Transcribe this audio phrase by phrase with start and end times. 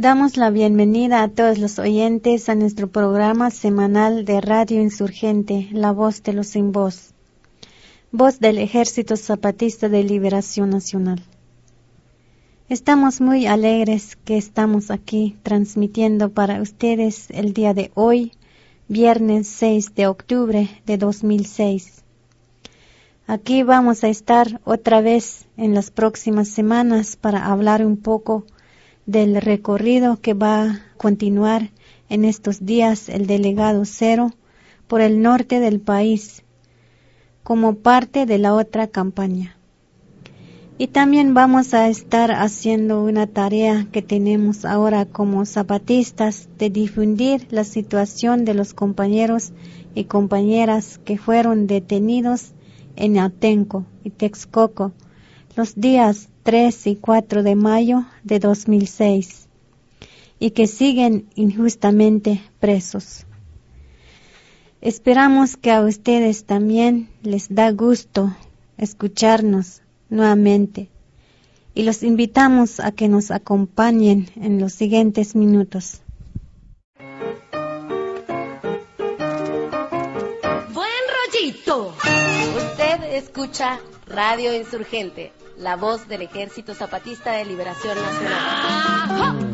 [0.00, 5.90] Damos la bienvenida a todos los oyentes a nuestro programa semanal de Radio Insurgente, La
[5.90, 7.14] Voz de los Sin Voz,
[8.12, 11.20] voz del Ejército Zapatista de Liberación Nacional.
[12.68, 18.30] Estamos muy alegres que estamos aquí transmitiendo para ustedes el día de hoy,
[18.86, 22.04] viernes 6 de octubre de 2006.
[23.26, 28.44] Aquí vamos a estar otra vez en las próximas semanas para hablar un poco
[29.08, 31.70] del recorrido que va a continuar
[32.10, 34.32] en estos días el delegado Cero
[34.86, 36.44] por el norte del país
[37.42, 39.56] como parte de la otra campaña.
[40.76, 47.46] Y también vamos a estar haciendo una tarea que tenemos ahora como zapatistas de difundir
[47.50, 49.52] la situación de los compañeros
[49.94, 52.52] y compañeras que fueron detenidos
[52.94, 54.92] en Atenco y Texcoco
[55.56, 59.48] los días 3 y 4 de mayo de 2006
[60.38, 63.26] y que siguen injustamente presos.
[64.80, 68.34] Esperamos que a ustedes también les da gusto
[68.78, 70.88] escucharnos nuevamente
[71.74, 76.00] y los invitamos a que nos acompañen en los siguientes minutos.
[80.72, 81.92] Buen rollito
[83.17, 89.53] Usted escucha Radio Insurgente la voz del Ejército Zapatista de Liberación Nacional.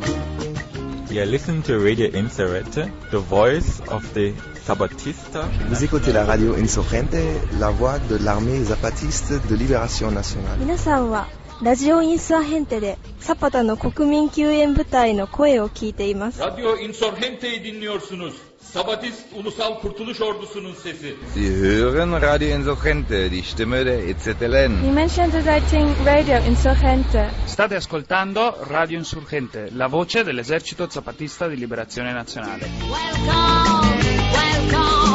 [1.10, 4.34] You listen to Radio Insurgente, the voice of the
[4.66, 5.48] Zapatista.
[5.70, 7.16] Vous écoutez la radio Insurgente,
[7.60, 10.60] la voix de l'armée zapatiste de libération nationale.
[10.60, 11.30] 皆さんは
[11.62, 16.42] ラジオインサーヘンテでサパタの国民救援部隊の声を聞いています。
[16.42, 18.34] Radyo Insurgente'yi dinliyorsunuz.
[18.73, 21.15] Sabatist Ulusal Kurtuluş Ordusu'nun sesi.
[21.35, 24.83] Sie hören Radio Insurgente, die Stimme der EZLN.
[24.83, 27.31] Dimension Rating Radio Insurgente.
[27.47, 32.67] State ascoltando Radio Insurgente, la voce dell'esercito zapatista di liberazione nazionale.
[32.91, 35.15] Welcome, welcome,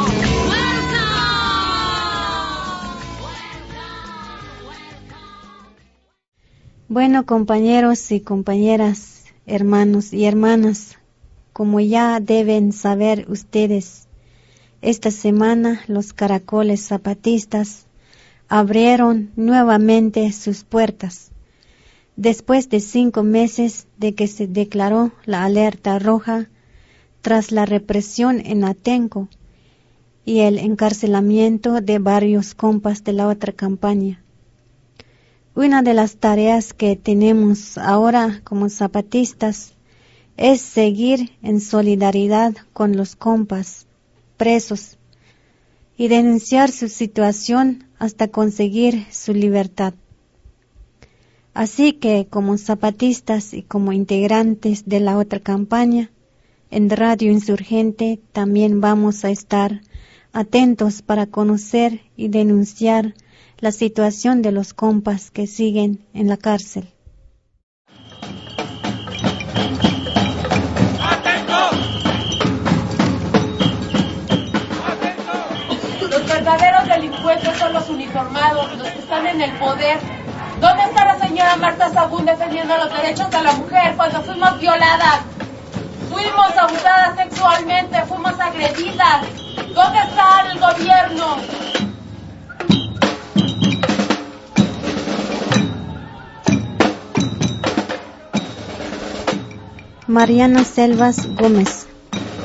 [6.92, 10.99] Bueno, compañeros y compañeras, hermanos y hermanas,
[11.60, 14.08] como ya deben saber ustedes,
[14.82, 17.86] esta semana los caracoles zapatistas
[18.48, 21.32] abrieron nuevamente sus puertas.
[22.16, 26.48] Después de cinco meses de que se declaró la alerta roja
[27.22, 29.28] tras la represión en Atenco
[30.24, 34.24] y el encarcelamiento de varios compas de la otra campaña.
[35.56, 39.76] Una de las tareas que tenemos ahora como zapatistas
[40.40, 43.88] es seguir en solidaridad con los compas
[44.38, 44.98] presos
[45.98, 49.94] y denunciar su situación hasta conseguir su libertad.
[51.54, 56.10] Así que como zapatistas y como integrantes de la otra campaña,
[56.72, 59.82] en Radio Insurgente también vamos a estar
[60.32, 63.14] atentos para conocer y denunciar
[63.58, 66.88] la situación de los compas que siguen en la cárcel.
[77.00, 79.98] Delincuentes son los uniformados, los que están en el poder.
[80.60, 85.22] ¿Dónde está la señora Marta Sagún defendiendo los derechos de la mujer cuando fuimos violadas?
[86.10, 89.22] Fuimos abusadas sexualmente, fuimos agredidas.
[89.74, 91.38] ¿Dónde está el gobierno?
[100.08, 101.88] Mariana Selvas Gómez,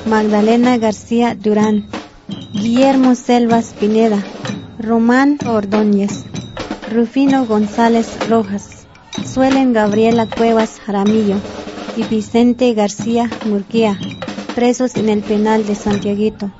[0.07, 1.89] Magdalena García Durán,
[2.53, 4.23] Guillermo Selvas Pineda,
[4.79, 6.25] Román Ordóñez,
[6.91, 8.87] Rufino González Rojas,
[9.25, 11.37] Suelen Gabriela Cuevas Jaramillo
[11.97, 13.97] y Vicente García Murguía,
[14.55, 16.51] presos en el penal de Santiaguito.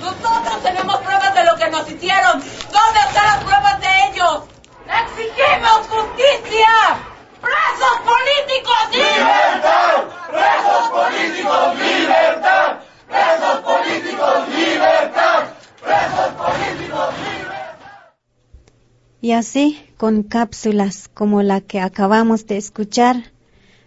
[0.00, 2.32] Nosotros tenemos pruebas de lo que nos hicieron.
[2.40, 4.42] ¿Dónde están las pruebas de ellos?
[4.86, 6.68] ¡Exigimos justicia!
[7.40, 8.88] ¡Presos políticos!
[8.92, 10.02] ¡Libertad!
[10.30, 11.78] ¡Presos políticos!
[11.78, 12.76] ¡Libertad!
[13.08, 14.48] ¡Presos políticos!
[14.48, 15.35] ¡Libertad!
[19.20, 23.32] Y así, con cápsulas como la que acabamos de escuchar,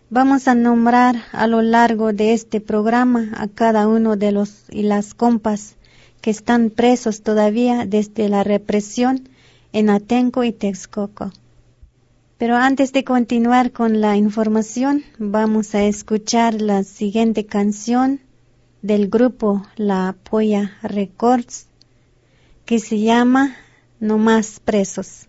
[0.10, 4.84] vamos a nombrar a lo largo de este programa a cada uno de los y
[4.84, 5.78] las compas
[6.20, 9.30] que están presos todavía desde la represión
[9.72, 11.32] en Atenco y Texcoco.
[12.38, 18.20] Pero antes de continuar con la información, vamos a escuchar la siguiente canción
[18.82, 21.69] del grupo La Polla Records,
[22.70, 23.58] que se llama
[24.00, 25.28] No más presos.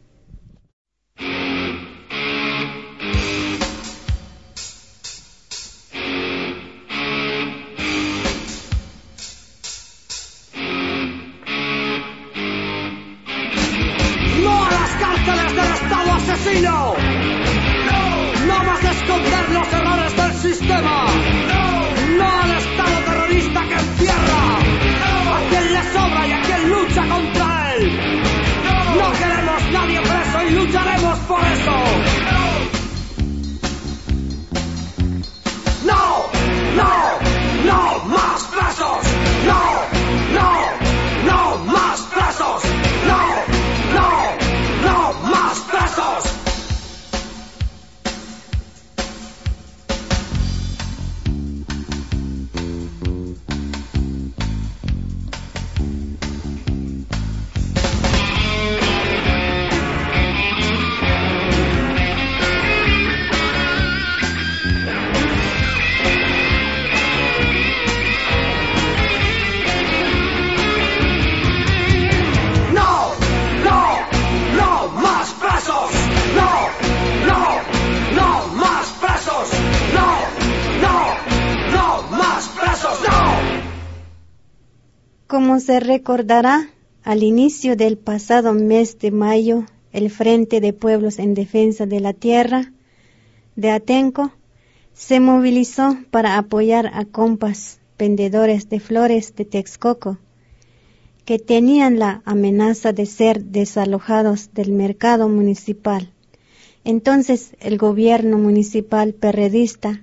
[85.71, 86.69] Se recordará,
[87.05, 92.13] al inicio del pasado mes de mayo, el Frente de Pueblos en Defensa de la
[92.13, 92.73] Tierra
[93.55, 94.33] de Atenco
[94.95, 100.19] se movilizó para apoyar a compas vendedores de flores de Texcoco
[101.25, 106.13] que tenían la amenaza de ser desalojados del mercado municipal.
[106.83, 110.03] Entonces el gobierno municipal perredista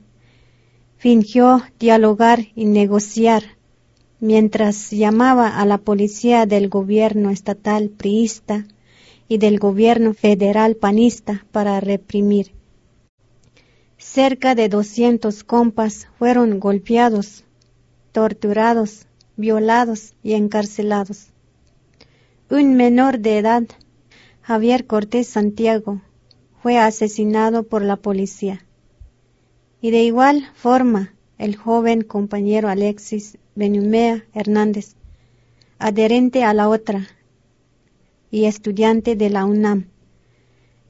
[0.95, 3.56] fingió dialogar y negociar
[4.19, 8.65] mientras llamaba a la policía del gobierno estatal priista
[9.27, 12.51] y del gobierno federal panista para reprimir.
[13.97, 17.43] Cerca de 200 compas fueron golpeados,
[18.11, 21.27] torturados, violados y encarcelados.
[22.49, 23.63] Un menor de edad,
[24.41, 26.01] Javier Cortés Santiago,
[26.63, 28.65] fue asesinado por la policía.
[29.81, 34.95] Y de igual forma, el joven compañero Alexis Benumea Hernández,
[35.79, 37.07] adherente a la otra
[38.31, 39.87] y estudiante de la UNAM.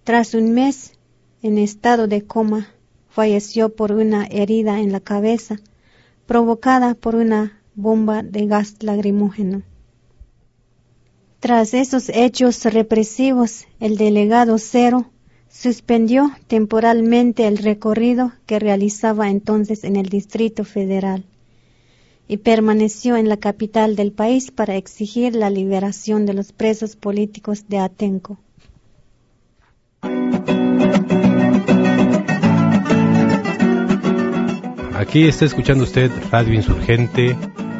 [0.03, 0.93] Tras un mes
[1.41, 2.69] en estado de coma,
[3.09, 5.57] falleció por una herida en la cabeza
[6.25, 9.63] provocada por una bomba de gas lacrimógeno.
[11.39, 15.11] Tras esos hechos represivos, el delegado Cero
[15.49, 21.23] suspendió temporalmente el recorrido que realizaba entonces en el Distrito Federal
[22.27, 27.65] y permaneció en la capital del país para exigir la liberación de los presos políticos
[27.69, 28.37] de Atenco.
[34.93, 37.37] Aquí está escuchando usted Radio Insurgente,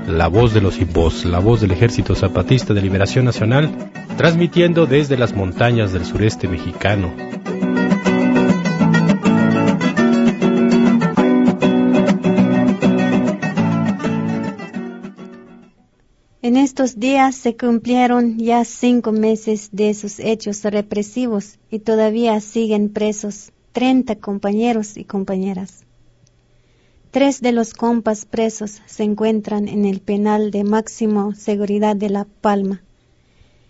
[0.08, 5.18] la voz de los sin la voz del Ejército Zapatista de Liberación Nacional, transmitiendo desde
[5.18, 7.12] las montañas del sureste mexicano.
[16.58, 22.90] En estos días se cumplieron ya cinco meses de esos hechos represivos y todavía siguen
[22.90, 25.86] presos 30 compañeros y compañeras.
[27.12, 32.26] Tres de los compas presos se encuentran en el penal de máximo seguridad de La
[32.26, 32.82] Palma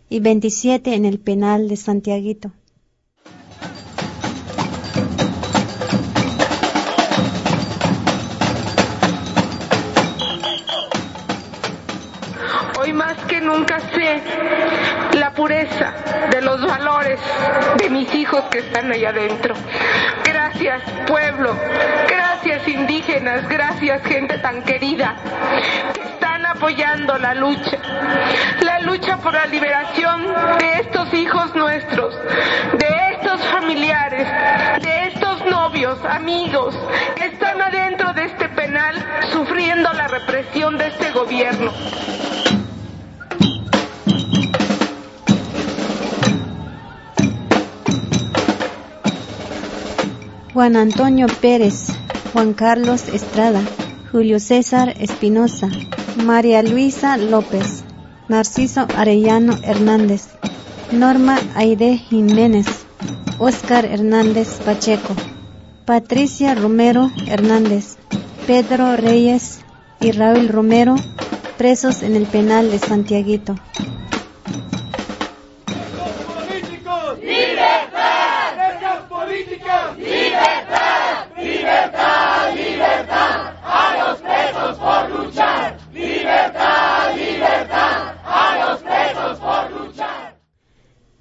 [0.10, 2.54] y 27 en el penal de Santiaguito.
[15.14, 15.94] La pureza
[16.30, 17.20] de los valores
[17.78, 19.56] de mis hijos que están allá adentro.
[20.24, 21.56] Gracias pueblo,
[22.08, 25.16] gracias indígenas, gracias gente tan querida
[25.94, 27.78] que están apoyando la lucha,
[28.62, 30.28] la lucha por la liberación
[30.60, 32.16] de estos hijos nuestros,
[32.74, 34.28] de estos familiares,
[34.82, 36.76] de estos novios, amigos
[37.16, 38.96] que están adentro de este penal
[39.32, 41.72] sufriendo la represión de este gobierno.
[50.58, 51.86] Juan Antonio Pérez,
[52.34, 53.62] Juan Carlos Estrada,
[54.12, 55.70] Julio César Espinosa,
[56.26, 57.84] María Luisa López,
[58.28, 60.30] Narciso Arellano Hernández,
[60.92, 62.66] Norma Aide Jiménez,
[63.38, 65.16] Óscar Hernández Pacheco,
[65.86, 67.98] Patricia Romero Hernández,
[68.48, 69.60] Pedro Reyes
[70.00, 70.96] y Raúl Romero,
[71.60, 73.54] presos en el penal de Santiaguito.
[79.98, 81.28] ¡Libertad!
[81.38, 82.54] ¡Libertad!
[82.56, 83.54] ¡Libertad!
[83.64, 85.78] ¡A los presos por luchar!
[85.92, 87.16] ¡Libertad!
[87.16, 88.16] ¡Libertad!
[88.24, 90.36] ¡A los presos por luchar!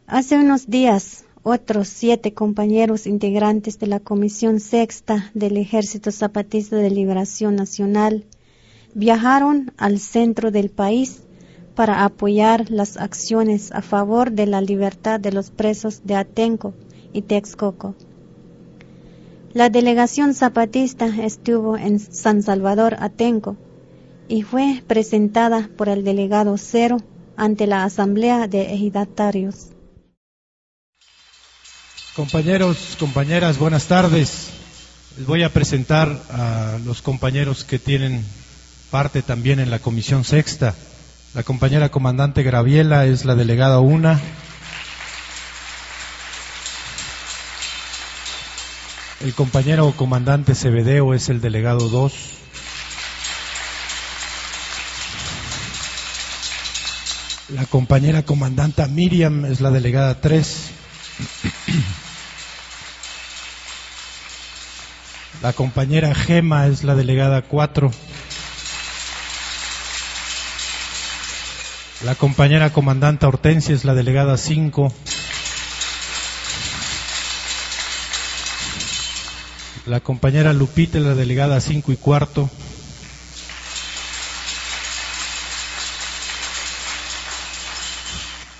[0.08, 6.90] Hace unos días, otros siete compañeros integrantes de la Comisión Sexta del Ejército Zapatista de
[6.90, 8.24] Liberación Nacional
[8.94, 11.24] viajaron al centro del país
[11.74, 16.72] para apoyar las acciones a favor de la libertad de los presos de Atenco
[17.12, 17.96] y Texcoco.
[19.54, 23.56] La delegación zapatista estuvo en San Salvador Atenco
[24.28, 26.98] y fue presentada por el delegado Cero
[27.36, 29.72] ante la Asamblea de Ejidatarios.
[32.16, 34.48] Compañeros, compañeras, buenas tardes.
[35.18, 38.24] Les voy a presentar a los compañeros que tienen
[38.90, 40.74] parte también en la Comisión Sexta.
[41.34, 44.18] La compañera comandante Graviela es la delegada una.
[49.20, 52.14] El compañero comandante Cebedeo es el delegado 2.
[57.50, 60.70] La compañera comandanta Miriam es la delegada 3.
[65.46, 67.92] La compañera Gema es la delegada 4.
[72.04, 74.92] La compañera comandante Hortensia es la delegada 5.
[79.86, 82.50] La compañera Lupita es la delegada 5 y cuarto.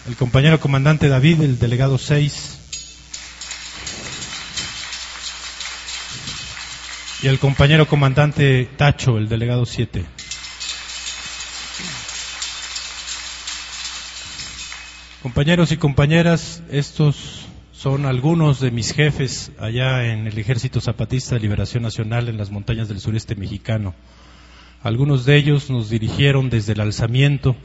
[0.06, 2.55] El compañero comandante David, el delegado 6.
[7.26, 10.04] Y el compañero comandante Tacho, el delegado 7.
[15.24, 21.40] Compañeros y compañeras, estos son algunos de mis jefes allá en el Ejército Zapatista de
[21.40, 23.96] Liberación Nacional en las montañas del sureste mexicano.
[24.84, 27.56] Algunos de ellos nos dirigieron desde el alzamiento,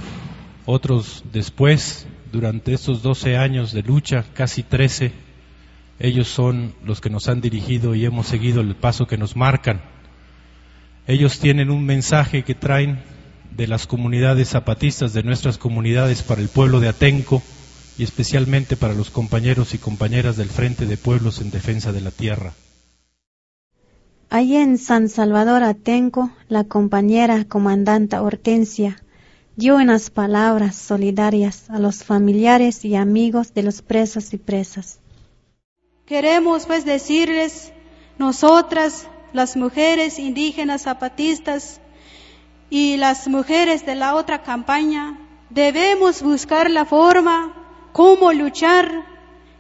[0.65, 5.11] otros después, durante estos 12 años de lucha, casi 13,
[6.03, 9.81] ellos son los que nos han dirigido y hemos seguido el paso que nos marcan.
[11.05, 12.99] Ellos tienen un mensaje que traen
[13.55, 17.43] de las comunidades zapatistas, de nuestras comunidades para el pueblo de Atenco
[17.99, 22.11] y especialmente para los compañeros y compañeras del Frente de Pueblos en Defensa de la
[22.11, 22.53] Tierra.
[24.31, 28.97] Allí en San Salvador Atenco, la compañera comandanta Hortensia
[29.55, 35.00] dio unas palabras solidarias a los familiares y amigos de los presos y presas.
[36.11, 37.71] Queremos pues decirles,
[38.17, 41.79] nosotras, las mujeres indígenas zapatistas
[42.69, 45.17] y las mujeres de la otra campaña,
[45.51, 47.53] debemos buscar la forma
[47.93, 49.05] cómo luchar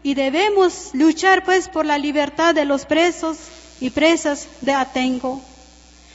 [0.03, 3.37] y debemos luchar pues por la libertad de los presos
[3.79, 5.41] y presas de Atenco.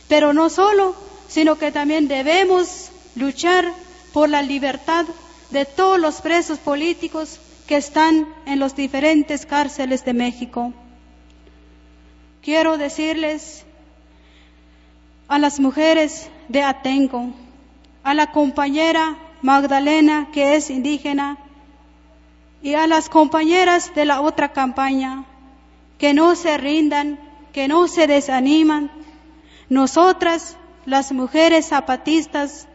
[0.07, 0.95] Pero no solo,
[1.29, 3.73] sino que también debemos luchar
[4.13, 5.07] por la libertad
[5.49, 10.73] de todos los presos políticos que están en los diferentes cárceles de México.
[12.43, 13.65] Quiero decirles
[15.29, 17.27] a las mujeres de Atenco,
[18.05, 21.39] a la compañera Magdalena que es indígena
[22.63, 25.25] y a las compañeras de la otra campaña
[25.99, 27.19] que no se rindan,
[27.53, 28.91] que no se desaniman.
[29.69, 32.69] Nosotras, las mujeres zapatistas,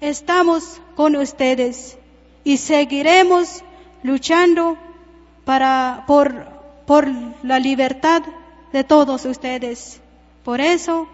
[0.00, 1.98] estamos con ustedes
[2.44, 3.64] y seguiremos
[4.06, 4.78] luchando
[5.44, 6.46] para, por,
[6.86, 7.08] por
[7.42, 8.22] la libertad
[8.72, 10.00] de todos ustedes.
[10.44, 11.08] Por eso,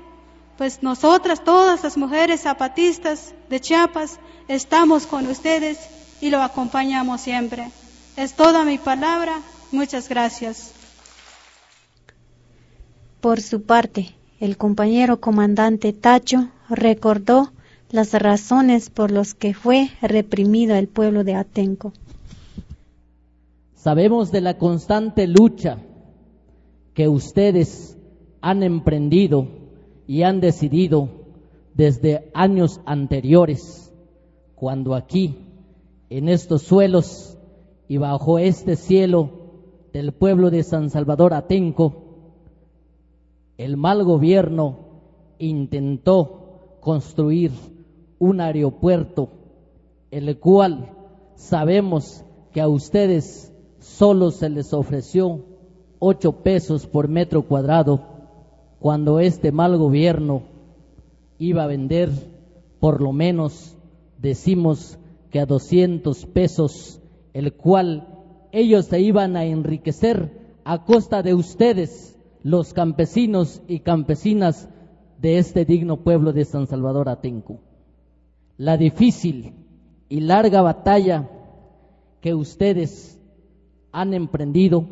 [0.59, 5.79] pues nosotras, todas las mujeres zapatistas de Chiapas, estamos con ustedes
[6.21, 7.71] y lo acompañamos siempre.
[8.17, 9.41] Es toda mi palabra.
[9.71, 10.73] Muchas gracias.
[13.23, 17.53] Por su parte, el compañero comandante Tacho recordó
[17.91, 21.93] las razones por las que fue reprimido el pueblo de Atenco.
[23.83, 25.79] Sabemos de la constante lucha
[26.95, 27.99] que ustedes
[28.41, 29.49] han emprendido
[30.07, 31.09] y han decidido
[31.75, 33.93] desde años anteriores,
[34.55, 35.35] cuando aquí,
[36.11, 37.37] en estos suelos
[37.89, 39.31] y bajo este cielo
[39.93, 42.05] del pueblo de San Salvador Atenco,
[43.59, 44.77] el mal gobierno
[45.41, 47.51] intentó construir
[48.21, 49.31] un aeropuerto,
[50.13, 50.93] el cual
[51.35, 53.52] sabemos que a ustedes
[53.83, 55.45] solo se les ofreció
[55.99, 58.01] ocho pesos por metro cuadrado
[58.79, 60.43] cuando este mal gobierno
[61.39, 62.11] iba a vender
[62.81, 63.77] por lo menos,
[64.19, 64.99] decimos
[65.31, 67.01] que a 200 pesos,
[67.33, 68.09] el cual
[68.51, 74.69] ellos se iban a enriquecer a costa de ustedes, los campesinos y campesinas
[75.21, 77.61] de este digno pueblo de San Salvador Atenco.
[78.57, 79.55] La difícil
[80.09, 81.31] y larga batalla
[82.21, 83.22] que ustedes
[83.93, 84.87] han emprendido.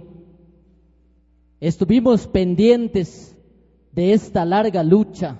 [1.58, 3.36] Estuvimos pendientes
[3.92, 5.38] de esta larga lucha,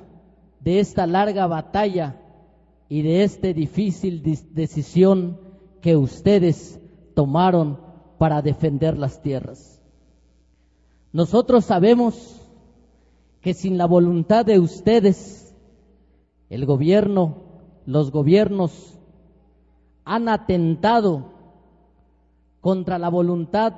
[0.61, 2.21] de esta larga batalla
[2.89, 5.39] y de esta difícil decisión
[5.81, 6.81] que ustedes
[7.15, 7.79] tomaron
[8.19, 9.81] para defender las tierras.
[11.13, 12.37] Nosotros sabemos
[13.41, 15.55] que sin la voluntad de ustedes,
[16.51, 17.37] el gobierno,
[17.87, 18.99] los gobiernos
[20.05, 21.30] han atentado
[22.61, 23.75] contra la voluntad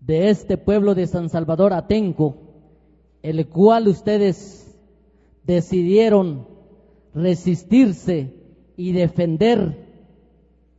[0.00, 2.36] de este pueblo de San Salvador Atenco,
[3.22, 4.78] el cual ustedes
[5.44, 6.48] decidieron
[7.14, 8.34] resistirse
[8.76, 9.88] y defender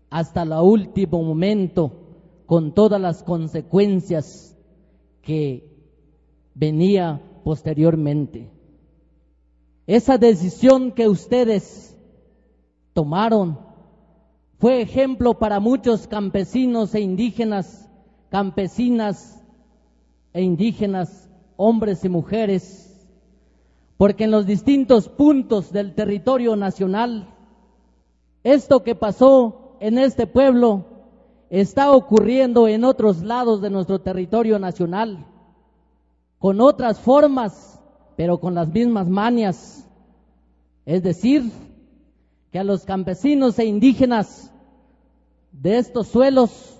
[0.09, 1.93] hasta el último momento
[2.45, 4.57] con todas las consecuencias
[5.21, 5.71] que
[6.53, 8.49] venía posteriormente.
[9.87, 11.97] Esa decisión que ustedes
[12.93, 13.70] tomaron
[14.61, 17.89] fue ejemplo para muchos campesinos e indígenas,
[18.29, 19.43] campesinas
[20.33, 21.27] e indígenas,
[21.57, 23.09] hombres y mujeres,
[23.97, 27.27] porque en los distintos puntos del territorio nacional
[28.43, 30.85] Esto que pasó en este pueblo
[31.49, 35.25] está ocurriendo en otros lados de nuestro territorio nacional,
[36.39, 37.79] con otras formas,
[38.15, 39.87] pero con las mismas manias.
[40.85, 41.51] Es decir,
[42.51, 44.50] que a los campesinos e indígenas
[45.51, 46.79] de estos suelos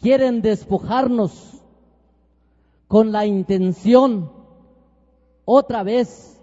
[0.00, 1.60] quieren despojarnos
[2.88, 4.32] con la intención
[5.44, 6.42] otra vez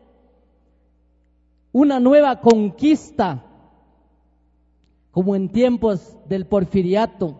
[1.71, 3.43] una nueva conquista
[5.11, 7.35] como en tiempos del porfiriato,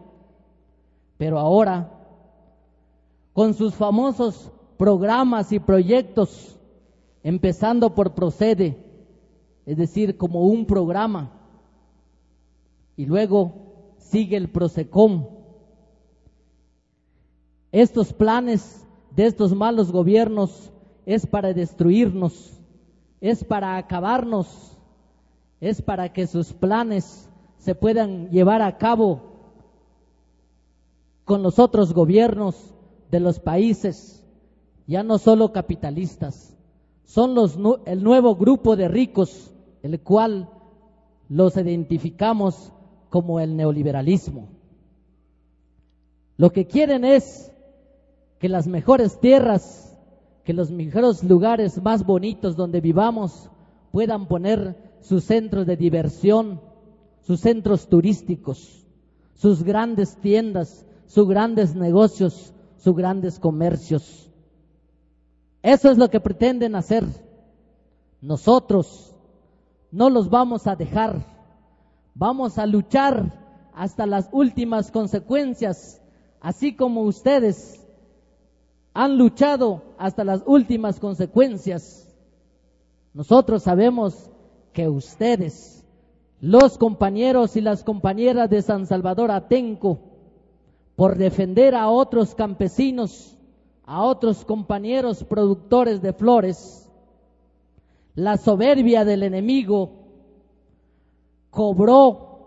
[1.18, 1.94] pero ahora
[3.34, 6.58] con sus famosos programas y proyectos,
[7.24, 8.84] empezando por Procede,
[9.66, 11.32] es decir, como un programa,
[12.96, 13.67] y luego
[14.10, 15.28] sigue el Prosecom.
[17.72, 20.72] Estos planes de estos malos gobiernos
[21.06, 22.54] es para destruirnos,
[23.22, 24.78] es para acabarnos,
[25.60, 29.22] es para que sus planes se puedan llevar a cabo
[31.26, 32.56] con los otros gobiernos
[33.12, 34.24] de los países,
[34.86, 36.56] ya no solo capitalistas,
[37.04, 40.50] son los, el nuevo grupo de ricos, el cual
[41.30, 42.72] los identificamos
[43.10, 44.50] como el neoliberalismo.
[46.38, 47.52] Lo que quieren es
[48.40, 49.98] que las mejores tierras,
[50.44, 53.50] que los mejores lugares más bonitos donde vivamos
[53.92, 56.62] puedan poner sus centros de diversión,
[57.22, 58.86] sus centros turísticos,
[59.34, 64.30] sus grandes tiendas, sus grandes negocios, sus grandes comercios.
[65.62, 67.06] Eso es lo que pretenden hacer.
[68.22, 69.16] Nosotros
[69.92, 71.37] no los vamos a dejar.
[72.20, 73.32] Vamos a luchar
[73.76, 76.02] hasta las últimas consecuencias,
[76.42, 77.86] así como ustedes
[78.96, 82.12] han luchado hasta las últimas consecuencias.
[83.14, 84.32] Nosotros sabemos
[84.74, 85.86] que ustedes,
[86.42, 90.00] los compañeros y las compañeras de San Salvador Atenco,
[90.96, 93.38] por defender a otros campesinos,
[93.86, 96.90] a otros compañeros productores de flores,
[98.16, 100.07] la soberbia del enemigo
[101.58, 102.38] cobró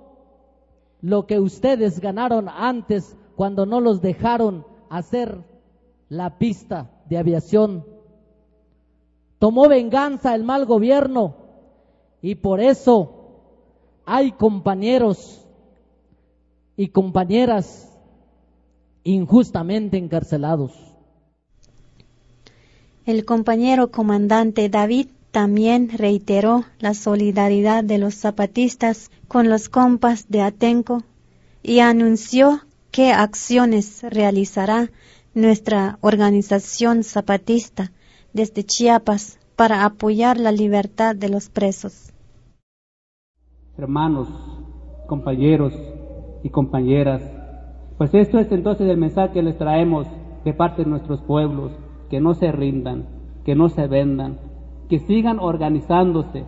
[1.00, 5.42] lo que ustedes ganaron antes cuando no los dejaron hacer
[6.08, 7.84] la pista de aviación.
[9.40, 11.34] Tomó venganza el mal gobierno
[12.22, 13.32] y por eso
[14.06, 15.44] hay compañeros
[16.76, 17.92] y compañeras
[19.02, 20.70] injustamente encarcelados.
[23.06, 30.42] El compañero comandante David también reiteró la solidaridad de los zapatistas con los compas de
[30.42, 31.02] Atenco
[31.62, 34.90] y anunció qué acciones realizará
[35.34, 37.92] nuestra organización zapatista
[38.32, 42.12] desde Chiapas para apoyar la libertad de los presos.
[43.76, 44.28] Hermanos,
[45.06, 45.72] compañeros
[46.42, 47.22] y compañeras,
[47.98, 50.06] pues esto es entonces el mensaje que les traemos
[50.44, 51.72] de parte de nuestros pueblos,
[52.08, 53.06] que no se rindan,
[53.44, 54.38] que no se vendan,
[54.90, 56.44] que sigan organizándose,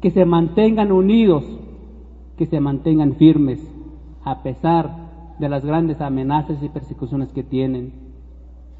[0.00, 1.44] que se mantengan unidos,
[2.38, 3.60] que se mantengan firmes,
[4.24, 7.92] a pesar de las grandes amenazas y persecuciones que tienen.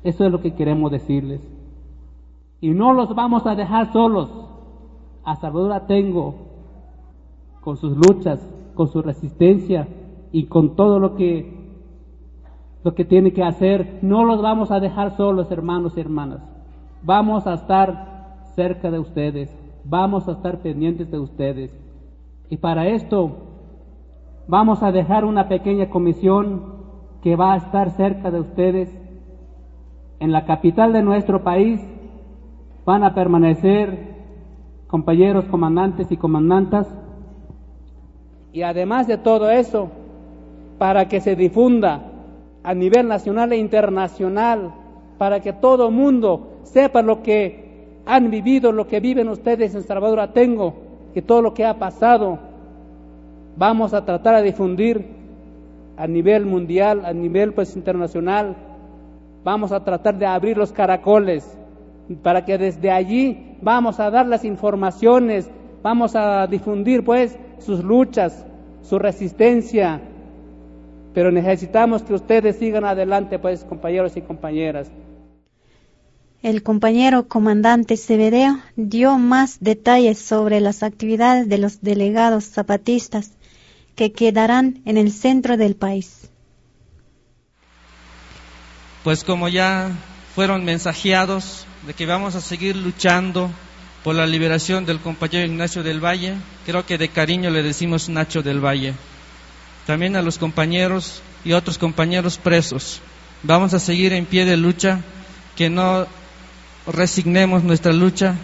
[0.05, 1.47] Eso es lo que queremos decirles.
[2.63, 4.31] Y no los vamos a dejar solos.
[5.23, 6.35] A Salvador tengo
[7.61, 8.41] con sus luchas,
[8.75, 9.87] con su resistencia
[10.33, 11.63] y con todo lo que
[12.83, 13.99] lo que tiene que hacer.
[14.01, 16.41] No los vamos a dejar solos, hermanos y hermanas.
[17.03, 18.14] Vamos a estar
[18.55, 19.55] cerca de ustedes.
[19.85, 21.71] Vamos a estar pendientes de ustedes.
[22.49, 23.33] Y para esto
[24.47, 26.75] vamos a dejar una pequeña comisión
[27.23, 29.05] que va a estar cerca de ustedes
[30.21, 31.81] en la capital de nuestro país
[32.85, 34.15] van a permanecer
[34.87, 36.89] compañeros comandantes y comandantas.
[38.53, 39.91] Y además de todo eso,
[40.79, 42.11] para que se difunda
[42.63, 44.73] a nivel nacional e internacional,
[45.19, 47.64] para que todo mundo sepa lo que
[48.07, 50.75] han vivido, lo que viven ustedes en Salvador Atengo,
[51.13, 52.39] que todo lo que ha pasado,
[53.57, 55.05] vamos a tratar de difundir
[55.97, 58.57] a nivel mundial, a nivel pues internacional,
[59.45, 61.57] vamos a tratar de abrir los caracoles
[62.23, 65.51] para que desde allí vamos a dar las informaciones,
[65.83, 68.45] vamos a difundir pues sus luchas,
[68.83, 70.01] su resistencia,
[71.15, 74.91] pero necesitamos que ustedes sigan adelante pues compañeros y compañeras.
[76.45, 83.33] El compañero comandante Sevedeo dio más detalles sobre las actividades de los delegados zapatistas
[83.97, 86.29] que quedarán en el centro del país
[89.05, 89.91] pues como ya
[90.35, 93.51] fueron mensajeados de que vamos a seguir luchando
[94.03, 96.35] por la liberación del compañero Ignacio del Valle.
[96.65, 98.95] Creo que de cariño le decimos Nacho del Valle.
[99.87, 103.03] También a los compañeros y otros compañeros presos.
[103.43, 105.01] Vamos a seguir en pie de lucha,
[105.55, 106.07] que no
[106.87, 108.35] resignemos nuestra lucha,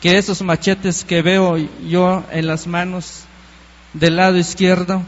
[0.00, 3.24] que esos machetes que veo yo en las manos
[3.92, 5.02] del lado izquierdo,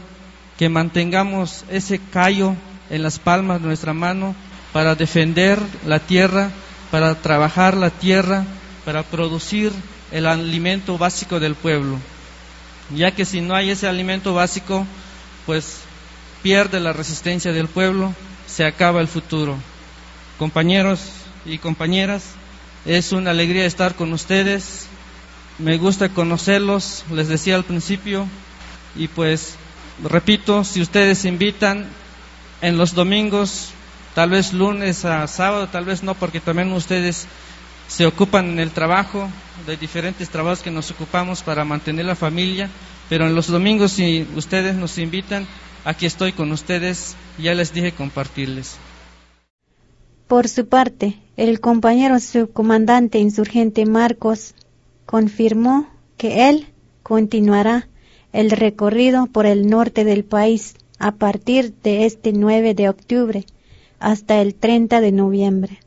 [0.57, 2.55] que mantengamos ese callo
[2.89, 4.35] en las palmas de nuestra mano
[4.73, 6.51] para defender la tierra,
[6.91, 8.43] para trabajar la tierra,
[8.85, 9.71] para producir
[10.11, 11.97] el alimento básico del pueblo.
[12.95, 14.85] Ya que si no hay ese alimento básico,
[15.45, 15.81] pues
[16.41, 18.13] pierde la resistencia del pueblo,
[18.47, 19.55] se acaba el futuro.
[20.37, 20.99] Compañeros
[21.45, 22.23] y compañeras,
[22.85, 24.87] es una alegría estar con ustedes.
[25.57, 28.27] Me gusta conocerlos, les decía al principio,
[28.95, 29.55] y pues
[30.03, 31.87] repito, si ustedes invitan
[32.61, 33.69] en los domingos,
[34.15, 37.27] tal vez lunes a sábado, tal vez no, porque también ustedes
[37.87, 39.29] se ocupan en el trabajo,
[39.65, 42.69] de diferentes trabajos que nos ocupamos para mantener la familia,
[43.09, 45.45] pero en los domingos si ustedes nos invitan,
[45.83, 48.77] aquí estoy con ustedes, ya les dije compartirles.
[50.29, 54.53] Por su parte, el compañero subcomandante insurgente Marcos
[55.07, 56.67] confirmó que él
[57.01, 57.87] continuará
[58.31, 63.45] el recorrido por el norte del país a partir de este 9 de octubre
[63.97, 65.79] hasta el 30 de noviembre.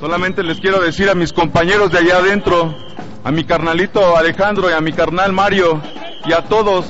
[0.00, 2.74] Solamente les quiero decir a mis compañeros de allá adentro,
[3.22, 5.80] a mi carnalito Alejandro y a mi carnal Mario
[6.24, 6.86] y a todos,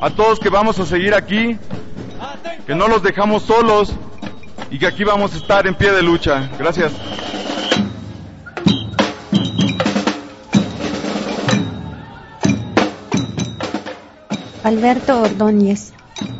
[0.00, 1.58] a todos que vamos a seguir aquí,
[2.66, 3.92] que no los dejamos solos
[4.70, 6.50] y que aquí vamos a estar en pie de lucha.
[6.58, 6.92] Gracias.
[14.62, 15.92] Alberto Ordóñez,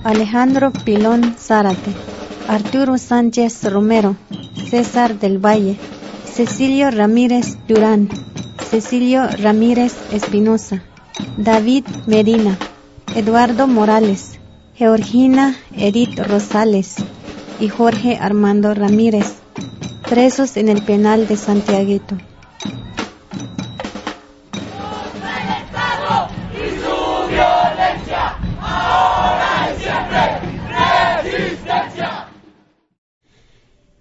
[0.03, 1.93] Alejandro Pilón Zárate,
[2.49, 4.17] Arturo Sánchez Romero,
[4.71, 5.77] César del Valle,
[6.25, 8.09] Cecilio Ramírez Durán,
[8.71, 10.83] Cecilio Ramírez Espinosa,
[11.37, 12.59] David Medina,
[13.15, 14.41] Eduardo Morales,
[14.75, 16.97] Georgina Edith Rosales
[17.61, 19.37] y Jorge Armando Ramírez,
[20.09, 22.17] presos en el penal de Santiaguito.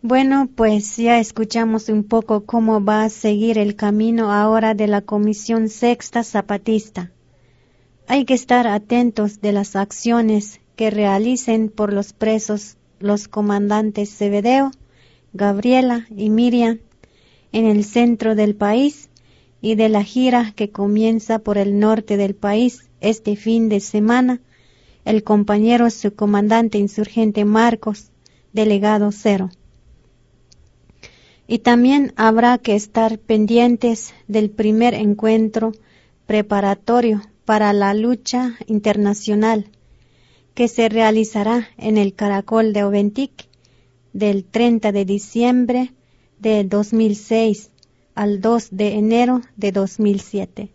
[0.05, 4.99] Bueno, pues ya escuchamos un poco cómo va a seguir el camino ahora de la
[4.99, 7.13] Comisión Sexta Zapatista.
[8.07, 14.71] Hay que estar atentos de las acciones que realicen por los presos los comandantes Cebedeo,
[15.31, 16.79] Gabriela y Miriam
[17.53, 19.09] en el centro del país
[19.61, 24.41] y de la gira que comienza por el norte del país este fin de semana
[25.05, 28.11] el compañero subcomandante insurgente Marcos,
[28.51, 29.49] delegado cero.
[31.47, 35.73] Y también habrá que estar pendientes del primer encuentro
[36.25, 39.69] preparatorio para la lucha internacional
[40.53, 43.47] que se realizará en el Caracol de Oventic
[44.13, 45.93] del 30 de diciembre
[46.39, 47.71] de 2006
[48.15, 50.69] al 2 de enero de 2007.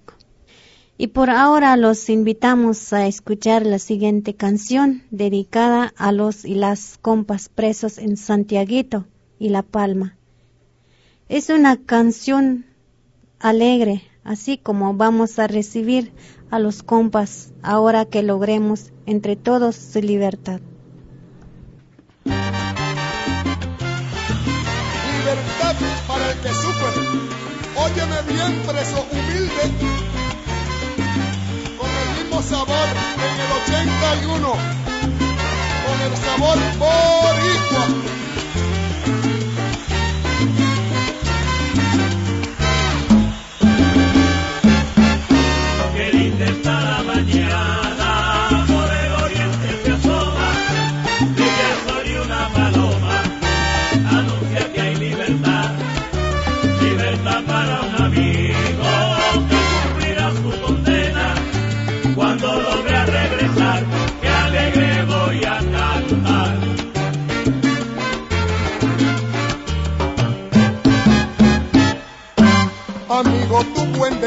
[1.00, 6.98] Y por ahora los invitamos a escuchar la siguiente canción dedicada a los y las
[7.02, 9.06] compas presos en Santiaguito
[9.40, 10.18] y La Palma.
[11.30, 12.66] Es una canción
[13.40, 16.12] alegre, así como vamos a recibir
[16.50, 20.60] a los compas ahora que logremos entre todos su libertad.
[20.60, 20.77] libertad
[28.38, 29.64] Óyeme bien, preso humilde,
[31.78, 34.52] con el mismo sabor en el 81,
[35.86, 38.27] con el sabor boricua.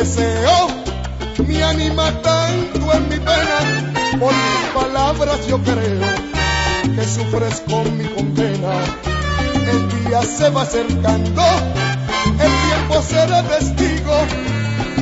[0.01, 0.69] deseo,
[1.47, 3.59] mi anima tanto en mi pena,
[4.19, 6.09] por mis palabras yo creo
[6.95, 8.73] que sufres con mi condena.
[9.73, 11.43] El día se va acercando,
[12.47, 14.17] el tiempo será testigo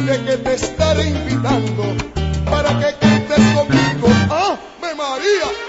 [0.07, 1.85] de que te estaré invitando
[2.51, 4.09] para que cantes conmigo.
[4.31, 5.68] ¡Ah, me María!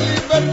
[0.00, 0.47] Everybody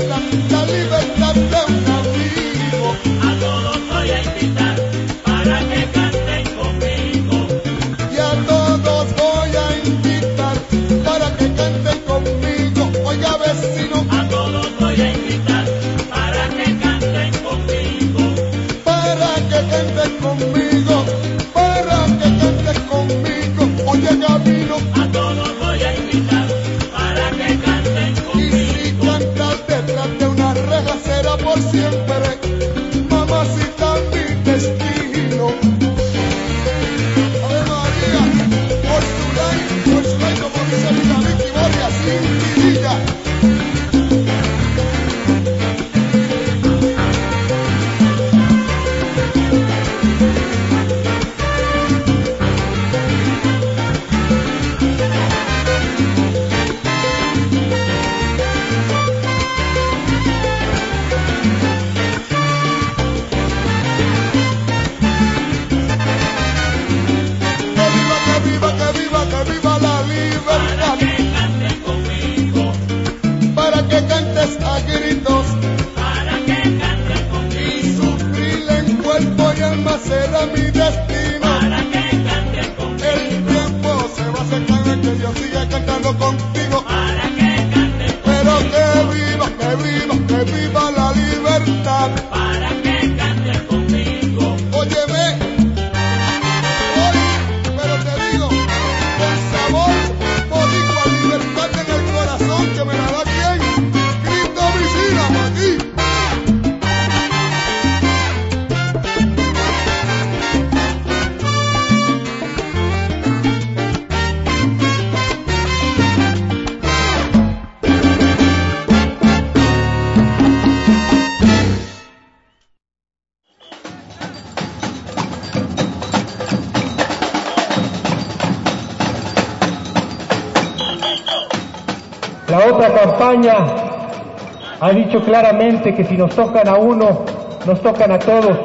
[134.95, 137.25] dicho claramente que si nos tocan a uno,
[137.65, 138.57] nos tocan a todos.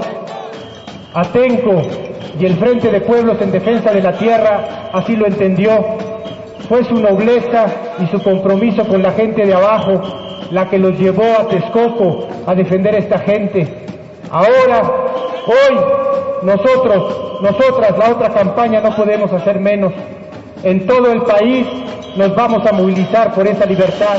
[1.12, 1.82] Atenco
[2.38, 5.70] y el Frente de Pueblos en Defensa de la Tierra así lo entendió.
[6.68, 7.66] Fue su nobleza
[7.98, 10.00] y su compromiso con la gente de abajo
[10.50, 13.86] la que los llevó a Texcoco a defender esta gente.
[14.30, 14.82] Ahora,
[15.46, 15.76] hoy,
[16.42, 19.92] nosotros, nosotras, la otra campaña no podemos hacer menos.
[20.62, 21.66] En todo el país
[22.16, 24.18] nos vamos a movilizar por esa libertad.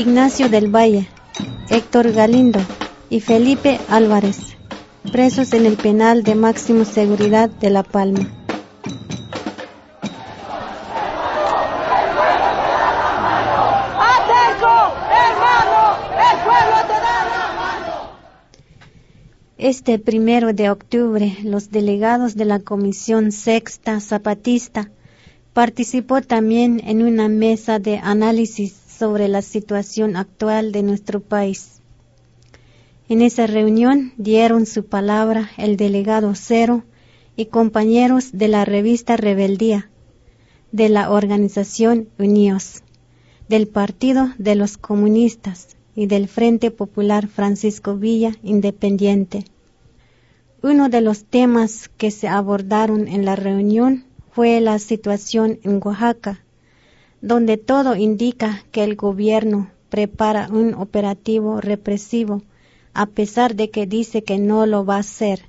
[0.00, 1.06] Ignacio del Valle,
[1.68, 2.58] Héctor Galindo
[3.10, 4.56] y Felipe Álvarez,
[5.12, 8.26] presos en el penal de máxima seguridad de La Palma.
[19.58, 24.90] Este primero de octubre, los delegados de la Comisión Sexta Zapatista
[25.52, 31.80] participó también en una mesa de análisis sobre la situación actual de nuestro país.
[33.08, 36.84] En esa reunión dieron su palabra el delegado Cero
[37.34, 39.88] y compañeros de la revista Rebeldía,
[40.70, 42.82] de la organización Unidos,
[43.48, 49.46] del Partido de los Comunistas y del Frente Popular Francisco Villa Independiente.
[50.62, 56.44] Uno de los temas que se abordaron en la reunión fue la situación en Oaxaca,
[57.20, 62.42] donde todo indica que el gobierno prepara un operativo represivo,
[62.94, 65.42] a pesar de que dice que no lo va a hacer.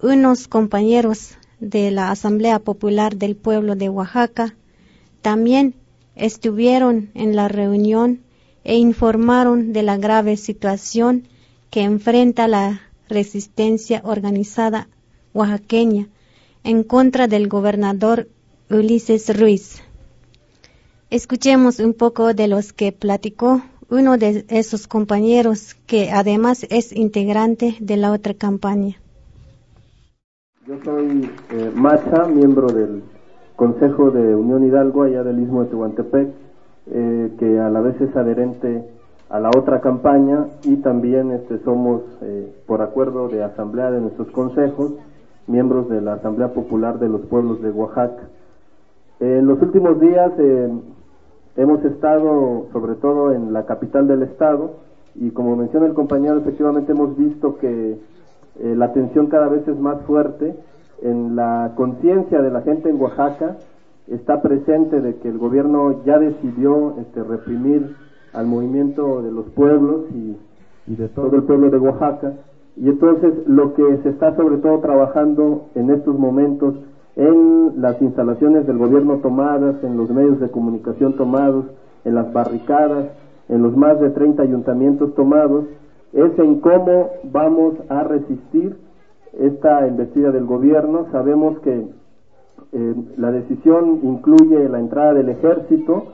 [0.00, 4.54] Unos compañeros de la Asamblea Popular del Pueblo de Oaxaca
[5.22, 5.74] también
[6.14, 8.20] estuvieron en la reunión
[8.64, 11.28] e informaron de la grave situación
[11.70, 14.88] que enfrenta la resistencia organizada
[15.32, 16.08] oaxaqueña
[16.64, 18.28] en contra del gobernador
[18.70, 19.82] Ulises Ruiz.
[21.10, 27.76] Escuchemos un poco de los que platicó uno de esos compañeros que además es integrante
[27.80, 28.96] de la otra campaña.
[30.66, 33.02] Yo soy eh, Macha, miembro del
[33.56, 36.28] Consejo de Unión Hidalgo allá del Istmo de Tehuantepec,
[36.90, 38.84] eh, que a la vez es adherente
[39.30, 44.28] a la otra campaña y también este, somos, eh, por acuerdo de asamblea de nuestros
[44.28, 44.92] consejos,
[45.46, 48.28] miembros de la Asamblea Popular de los Pueblos de Oaxaca.
[49.20, 50.68] En los últimos días eh,
[51.58, 54.76] hemos estado sobre todo en la capital del estado
[55.16, 57.98] y como menciona el compañero, efectivamente hemos visto que
[58.60, 60.54] eh, la tensión cada vez es más fuerte.
[61.02, 63.56] En la conciencia de la gente en Oaxaca
[64.06, 67.96] está presente de que el gobierno ya decidió este, reprimir
[68.32, 70.36] al movimiento de los pueblos y,
[70.86, 72.34] y de todo el pueblo de Oaxaca.
[72.76, 76.76] Y entonces lo que se está sobre todo trabajando en estos momentos
[77.18, 81.66] en las instalaciones del gobierno tomadas, en los medios de comunicación tomados,
[82.04, 83.08] en las barricadas,
[83.48, 85.64] en los más de 30 ayuntamientos tomados,
[86.12, 88.76] es en cómo vamos a resistir
[89.36, 91.06] esta embestida del gobierno.
[91.10, 91.88] Sabemos que
[92.72, 96.04] eh, la decisión incluye la entrada del ejército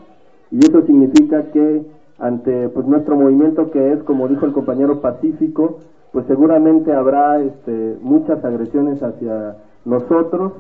[0.51, 1.83] y eso significa que
[2.19, 5.81] ante pues nuestro movimiento que es como dijo el compañero pacífico
[6.13, 10.53] pues seguramente habrá este, muchas agresiones hacia nosotros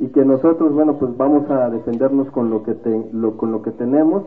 [0.00, 2.74] y que nosotros bueno pues vamos a defendernos con lo que
[3.12, 4.24] lo, con lo que tenemos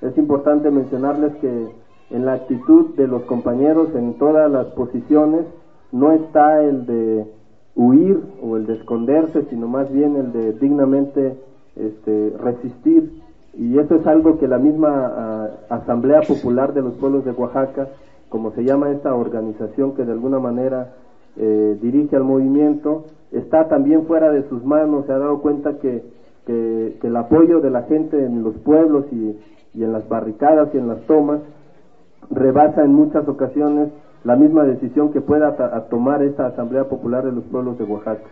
[0.00, 1.68] es importante mencionarles que
[2.10, 5.44] en la actitud de los compañeros en todas las posiciones
[5.92, 7.26] no está el de
[7.74, 11.36] huir o el de esconderse, sino más bien el de dignamente
[11.76, 13.22] este, resistir.
[13.54, 17.88] Y eso es algo que la misma ah, Asamblea Popular de los Pueblos de Oaxaca,
[18.28, 20.94] como se llama esta organización que de alguna manera
[21.36, 26.16] eh, dirige al movimiento, está también fuera de sus manos, se ha dado cuenta que,
[26.48, 29.36] el apoyo de la gente en los pueblos y,
[29.74, 31.40] y en las barricadas y en las tomas
[32.30, 33.88] rebasa en muchas ocasiones
[34.24, 35.56] la misma decisión que pueda
[35.88, 38.22] tomar esta Asamblea Popular de los Pueblos de Oaxaca.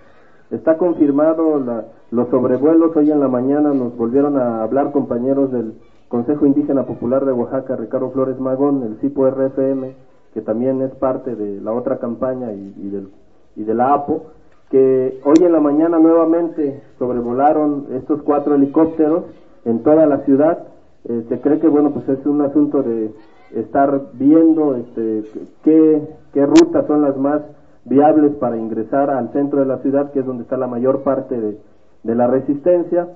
[0.51, 1.63] Está confirmado
[2.11, 5.75] los sobrevuelos, hoy en la mañana nos volvieron a hablar compañeros del
[6.09, 9.95] Consejo Indígena Popular de Oaxaca, Ricardo Flores Magón, el CIPO RFM,
[10.35, 13.09] que también es parte de la otra campaña y, del,
[13.55, 14.25] y de la APO,
[14.69, 19.25] que hoy en la mañana nuevamente sobrevolaron estos cuatro helicópteros
[19.65, 20.67] en toda la ciudad.
[21.09, 23.13] Eh, se cree que bueno pues es un asunto de
[23.55, 25.23] estar viendo este,
[25.63, 27.43] qué, qué rutas son las más
[27.85, 31.41] viables para ingresar al centro de la ciudad, que es donde está la mayor parte
[31.41, 31.59] de,
[32.03, 33.09] de la resistencia,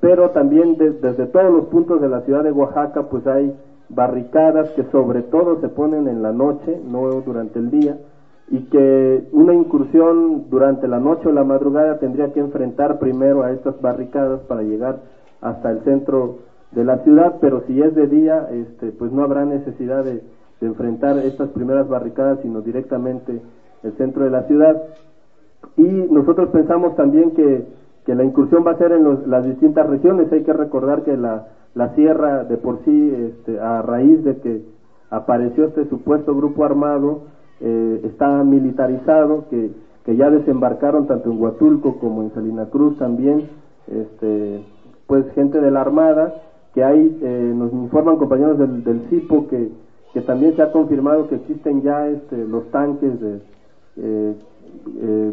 [0.00, 3.56] pero también desde todos los puntos de la ciudad de Oaxaca, pues hay
[3.90, 7.98] barricadas que sobre todo se ponen en la noche, no durante el día,
[8.48, 13.52] y que una incursión durante la noche o la madrugada tendría que enfrentar primero a
[13.52, 15.00] estas barricadas para llegar
[15.40, 16.38] hasta el centro
[16.72, 20.22] de la ciudad, pero si es de día, este, pues no habrá necesidad de,
[20.60, 23.40] enfrentar estas primeras barricadas, sino directamente
[23.82, 24.76] el centro de la ciudad.
[25.78, 27.64] Y nosotros pensamos también que,
[28.04, 30.30] que la incursión va a ser en las distintas regiones.
[30.30, 34.62] Hay que recordar que la, la sierra de por sí, este, a raíz de que
[35.10, 37.22] apareció este supuesto grupo armado,
[37.60, 39.70] eh, está militarizado, que,
[40.04, 43.48] que ya desembarcaron tanto en Huatulco como en Salina Cruz también,
[43.86, 44.64] este,
[45.06, 46.34] pues gente de la Armada,
[46.74, 49.70] que hay, eh, nos informan compañeros del, CIPO que,
[50.12, 53.40] que también se ha confirmado que existen ya este, los tanques de
[53.96, 54.34] eh,
[55.02, 55.32] eh,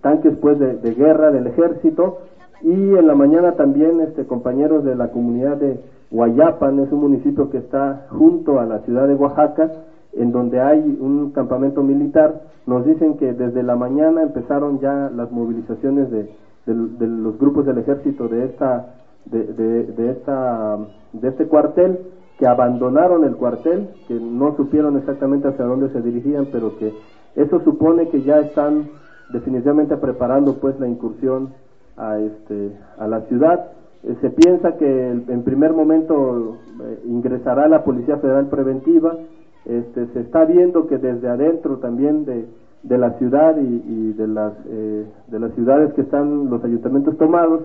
[0.00, 2.18] tanques pues de, guerra del ejército
[2.64, 5.78] y en la mañana también este compañeros de la comunidad de
[6.10, 9.70] Guayapan es un municipio que está junto a la ciudad de Oaxaca
[10.14, 15.30] en donde hay un campamento militar, nos dicen que desde la mañana empezaron ya las
[15.30, 16.28] movilizaciones de,
[16.66, 18.84] de- los grupos del ejército de esta
[19.26, 20.78] de, de- de esta
[21.12, 21.98] de este cuartel
[22.38, 26.92] que abandonaron el cuartel, que no supieron exactamente hacia dónde se dirigían, pero que
[27.36, 28.86] eso supone que ya están
[29.32, 31.50] definitivamente preparando pues la incursión
[31.96, 33.66] a este a la ciudad.
[34.02, 39.16] Eh, se piensa que el- en primer momento eh, ingresará la Policía Federal Preventiva.
[39.64, 42.46] Este, se está viendo que desde adentro también de,
[42.82, 47.16] de la ciudad y, y de las eh, de las ciudades que están los ayuntamientos
[47.16, 47.62] tomados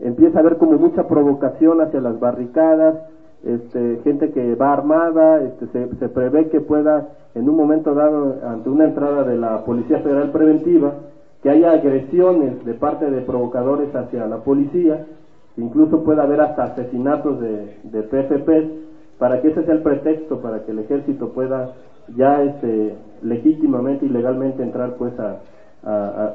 [0.00, 2.96] empieza a haber como mucha provocación hacia las barricadas,
[3.44, 8.36] este, gente que va armada, este, se, se prevé que pueda en un momento dado
[8.48, 10.94] ante una entrada de la Policía Federal Preventiva
[11.42, 15.06] que haya agresiones de parte de provocadores hacia la policía,
[15.56, 18.70] incluso pueda haber hasta asesinatos de, de PFP,
[19.18, 21.70] para que ese sea el pretexto para que el ejército pueda
[22.16, 25.36] ya este, legítimamente y legalmente entrar pues a,
[25.84, 26.34] a, a-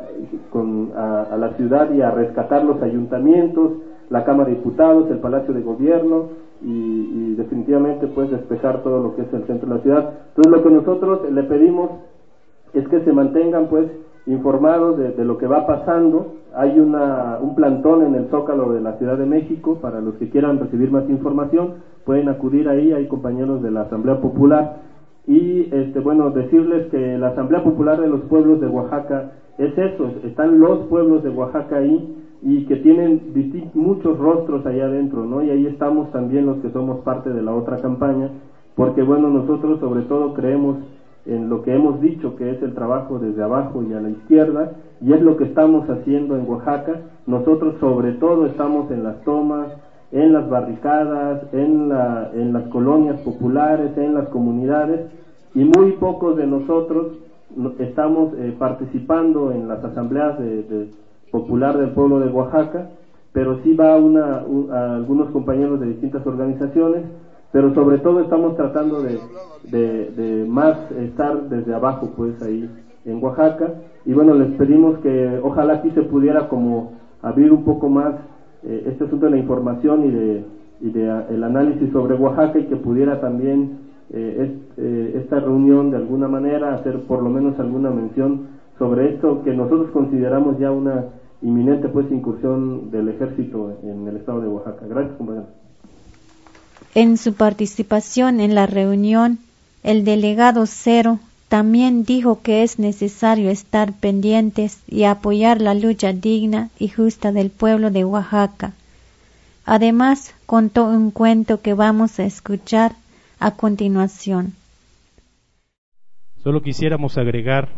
[0.51, 3.71] con- a la ciudad y a rescatar los ayuntamientos,
[4.09, 6.27] la Cámara de Diputados, el Palacio de Gobierno
[6.61, 10.13] y, y definitivamente pues despejar todo lo que es el centro de la ciudad.
[10.29, 11.91] Entonces lo que nosotros le pedimos
[12.73, 13.87] es que se mantengan pues
[14.28, 16.34] informados de, de lo que va pasando.
[16.55, 20.30] Hay una, un plantón en el Zócalo de la Ciudad de México para los que
[20.30, 21.75] quieran recibir más información,
[22.05, 24.78] pueden acudir ahí, hay compañeros de la Asamblea Popular
[25.28, 30.11] y este bueno decirles que la Asamblea Popular de los Pueblos de Oaxaca es eso,
[30.23, 33.34] están los pueblos de Oaxaca ahí y que tienen
[33.73, 35.43] muchos rostros allá adentro, ¿no?
[35.43, 38.30] Y ahí estamos también los que somos parte de la otra campaña,
[38.75, 40.78] porque bueno, nosotros sobre todo creemos
[41.28, 44.71] en lo que hemos dicho que es el trabajo desde abajo y a la izquierda,
[45.01, 47.01] y es lo que estamos haciendo en Oaxaca.
[47.28, 49.67] Nosotros sobre todo estamos en las tomas,
[50.11, 55.01] en las barricadas, en, la, en las colonias populares, en las comunidades,
[55.53, 57.07] y muy pocos de nosotros
[57.55, 60.88] no- estamos eh, participando en las asambleas de, de
[61.32, 62.89] popular del pueblo de Oaxaca,
[63.34, 67.03] pero sí va una, un- a algunos compañeros de distintas organizaciones,
[67.51, 69.23] pero sobre todo estamos tratando de,
[69.63, 72.71] de, de más estar desde abajo, pues ahí
[73.05, 73.73] en Oaxaca,
[74.05, 76.87] y bueno, les pedimos que ojalá aquí se pudiera como
[77.21, 78.15] abrir un poco más
[78.63, 80.43] eh, este asunto de la información y de,
[80.81, 83.69] y de ah, el análisis sobre Oaxaca y que pudiera también
[84.11, 88.39] eh, es- eh, esta reunión de alguna manera hacer por lo menos alguna mención
[88.79, 91.05] sobre esto que nosotros consideramos ya una
[91.41, 94.87] inminente pues incursión del ejército en el estado de Oaxaca.
[94.87, 95.47] Gracias, compañero.
[96.95, 99.39] En su participación en la reunión,
[99.83, 106.69] el delegado Cero también dijo que es necesario estar pendientes y apoyar la lucha digna
[106.77, 108.73] y justa del pueblo de Oaxaca.
[109.65, 112.93] Además, contó un cuento que vamos a escuchar
[113.39, 114.53] a continuación.
[116.43, 117.69] Solo quisiéramos agregar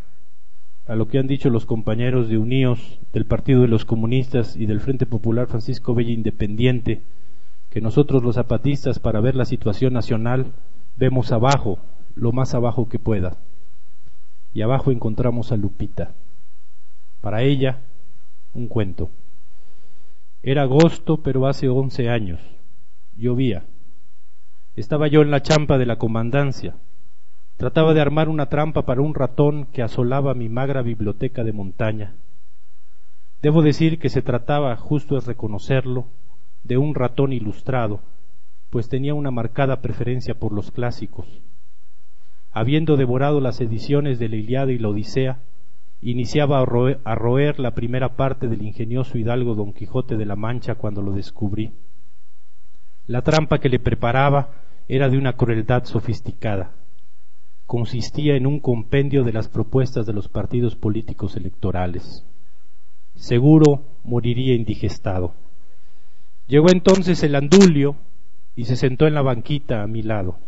[0.87, 4.65] a lo que han dicho los compañeros de Uníos, del Partido de los Comunistas y
[4.65, 7.01] del Frente Popular Francisco Bella Independiente,
[7.69, 10.53] que nosotros los zapatistas para ver la situación nacional
[10.97, 11.79] vemos abajo,
[12.15, 13.37] lo más abajo que pueda.
[14.53, 16.11] Y abajo encontramos a Lupita.
[17.21, 17.79] Para ella,
[18.53, 19.09] un cuento.
[20.41, 22.39] Era agosto, pero hace once años.
[23.17, 23.63] Llovía.
[24.75, 26.75] Estaba yo en la champa de la comandancia.
[27.57, 32.15] Trataba de armar una trampa para un ratón que asolaba mi magra biblioteca de montaña.
[33.41, 36.07] Debo decir que se trataba, justo es reconocerlo,
[36.63, 38.01] de un ratón ilustrado,
[38.69, 41.27] pues tenía una marcada preferencia por los clásicos.
[42.51, 45.39] Habiendo devorado las ediciones de la Iliada y la Odisea,
[46.01, 50.35] iniciaba a roer, a roer la primera parte del ingenioso hidalgo Don Quijote de la
[50.35, 51.71] Mancha cuando lo descubrí.
[53.07, 54.51] La trampa que le preparaba
[54.87, 56.71] era de una crueldad sofisticada.
[57.65, 62.25] Consistía en un compendio de las propuestas de los partidos políticos electorales.
[63.15, 65.33] Seguro moriría indigestado.
[66.49, 67.95] Llegó entonces el andulio
[68.55, 70.39] y se sentó en la banquita a mi lado.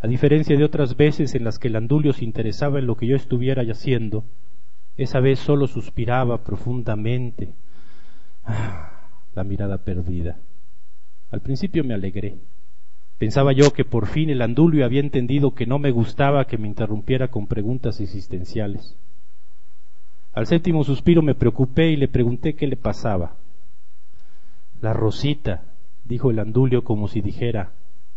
[0.00, 3.06] A diferencia de otras veces en las que el andulio se interesaba en lo que
[3.06, 4.24] yo estuviera haciendo,
[4.96, 7.52] esa vez solo suspiraba profundamente,
[9.34, 10.38] la mirada perdida.
[11.30, 12.36] Al principio me alegré.
[13.18, 16.66] Pensaba yo que por fin el andulio había entendido que no me gustaba que me
[16.66, 18.96] interrumpiera con preguntas existenciales.
[20.32, 23.36] Al séptimo suspiro me preocupé y le pregunté qué le pasaba.
[24.80, 25.64] La Rosita,
[26.04, 27.72] dijo el andulio como si dijera,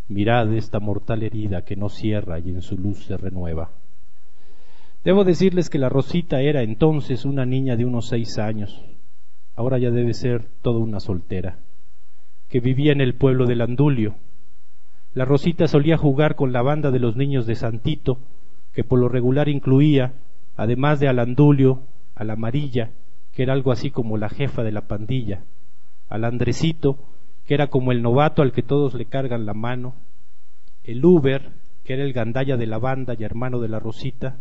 [0.08, 3.72] mirad esta mortal herida que no cierra y en su luz se renueva.
[5.04, 8.80] Debo decirles que la Rosita era entonces una niña de unos seis años,
[9.56, 11.58] ahora ya debe ser toda una soltera,
[12.48, 14.14] que vivía en el pueblo del Andulio.
[15.16, 18.20] La Rosita solía jugar con la banda de los niños de Santito,
[18.72, 20.14] que por lo regular incluía,
[20.56, 21.82] además de al Andulio,
[22.14, 22.92] a la Amarilla,
[23.34, 25.44] que era algo así como la jefa de la pandilla,
[26.12, 26.98] al Andresito,
[27.46, 29.96] que era como el novato al que todos le cargan la mano,
[30.84, 31.54] el Uber,
[31.86, 34.38] que era el gandalla de la banda y hermano de la Rosita,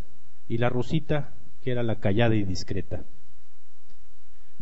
[0.48, 3.04] y la Rosita, que era la callada y discreta.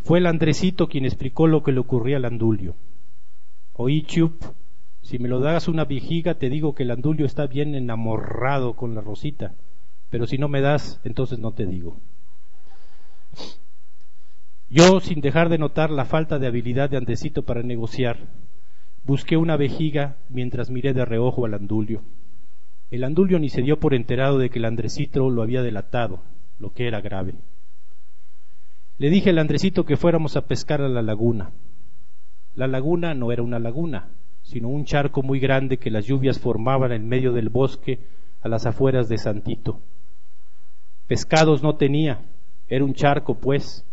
[0.04, 2.76] Fue el Andresito quien explicó lo que le ocurría al Andulio.
[3.72, 4.44] Oí, Chup,
[5.00, 8.94] si me lo das una vijiga, te digo que el Andulio está bien enamorado con
[8.94, 9.54] la Rosita,
[10.10, 11.96] pero si no me das, entonces no te digo.
[14.70, 18.18] Yo, sin dejar de notar la falta de habilidad de Andresito para negociar,
[19.04, 22.02] busqué una vejiga mientras miré de reojo al Andulio.
[22.90, 26.20] El Andulio ni se dio por enterado de que el Andresito lo había delatado,
[26.58, 27.34] lo que era grave.
[28.98, 31.50] Le dije al Andresito que fuéramos a pescar a la laguna.
[32.54, 34.08] La laguna no era una laguna,
[34.42, 38.00] sino un charco muy grande que las lluvias formaban en medio del bosque
[38.42, 39.80] a las afueras de Santito.
[41.06, 42.20] Pescados no tenía,
[42.68, 43.86] era un charco, pues,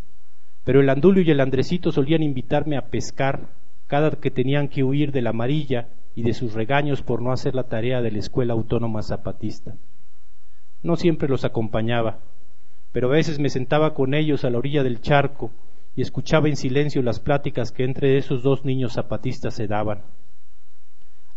[0.65, 3.47] pero el Andulio y el Andresito solían invitarme a pescar
[3.87, 7.53] cada que tenían que huir de la amarilla y de sus regaños por no hacer
[7.53, 9.75] la tarea de la Escuela Autónoma Zapatista.
[10.81, 12.17] No siempre los acompañaba,
[12.91, 15.51] pero a veces me sentaba con ellos a la orilla del charco
[15.95, 20.01] y escuchaba en silencio las pláticas que entre esos dos niños zapatistas se daban.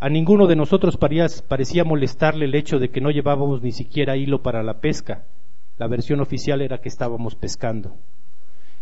[0.01, 4.43] A ninguno de nosotros parecía molestarle el hecho de que no llevábamos ni siquiera hilo
[4.43, 5.24] para la pesca.
[5.76, 7.97] La versión oficial era que estábamos pescando.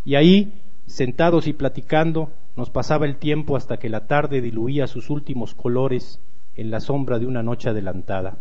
[0.07, 0.53] Y ahí,
[0.87, 6.21] sentados y platicando, nos pasaba el tiempo hasta que la tarde diluía sus últimos colores
[6.55, 8.39] en la sombra de una noche adelantada.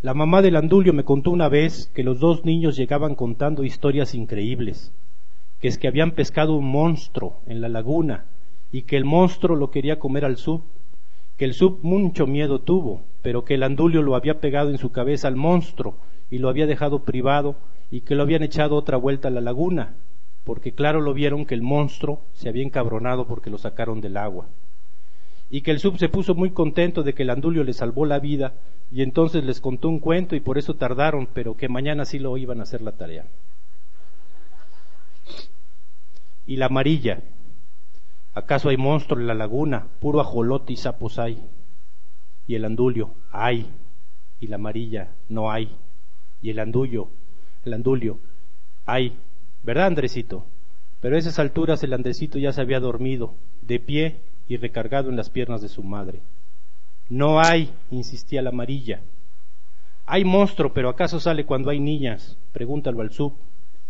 [0.00, 4.14] La mamá del Andulio me contó una vez que los dos niños llegaban contando historias
[4.14, 4.94] increíbles,
[5.60, 8.24] que es que habían pescado un monstruo en la laguna
[8.72, 10.62] y que el monstruo lo quería comer al sub,
[11.36, 14.90] que el sub mucho miedo tuvo, pero que el Andulio lo había pegado en su
[14.90, 15.96] cabeza al monstruo
[16.30, 17.56] y lo había dejado privado
[17.90, 19.94] y que lo habían echado otra vuelta a la laguna,
[20.44, 24.48] porque claro lo vieron que el monstruo se había encabronado porque lo sacaron del agua
[25.50, 28.18] y que el sub se puso muy contento de que el andulio le salvó la
[28.18, 28.54] vida
[28.90, 32.36] y entonces les contó un cuento y por eso tardaron, pero que mañana sí lo
[32.36, 33.26] iban a hacer la tarea.
[36.46, 37.20] Y la amarilla,
[38.34, 39.86] ¿acaso hay monstruo en la laguna?
[40.00, 41.42] Puro ajolote y sapos hay.
[42.46, 43.70] Y el andulio, hay.
[44.40, 45.76] Y la amarilla, no hay.
[46.40, 47.08] Y el andullo,
[47.68, 48.18] el andulio,
[48.86, 49.16] hay.
[49.62, 50.46] ¿Verdad, Andresito?
[51.00, 55.16] Pero a esas alturas el Andresito ya se había dormido, de pie y recargado en
[55.16, 56.20] las piernas de su madre.
[57.08, 59.00] No hay, insistía la amarilla.
[60.06, 62.36] Hay monstruo, pero ¿acaso sale cuando hay niñas?
[62.52, 63.34] Pregúntalo al sub.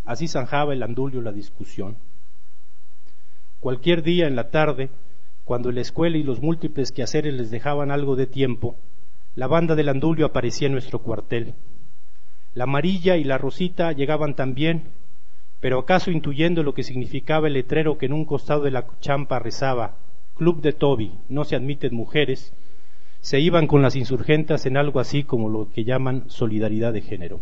[0.05, 1.97] Así zanjaba el andulio la discusión.
[3.61, 4.91] Cualquier día en la tarde,
[5.45, 8.77] cuando la escuela y los múltiples quehaceres les dejaban algo de tiempo,
[9.35, 11.55] la banda del andulio aparecía en nuestro cuartel.
[12.59, 14.89] La amarilla y la rosita llegaban también,
[15.61, 19.39] pero acaso intuyendo lo que significaba el letrero que en un costado de la champa
[19.39, 19.95] rezaba
[20.35, 22.53] Club de Toby, no se admiten mujeres,
[23.21, 27.39] se iban con las insurgentas en algo así como lo que llaman solidaridad de género.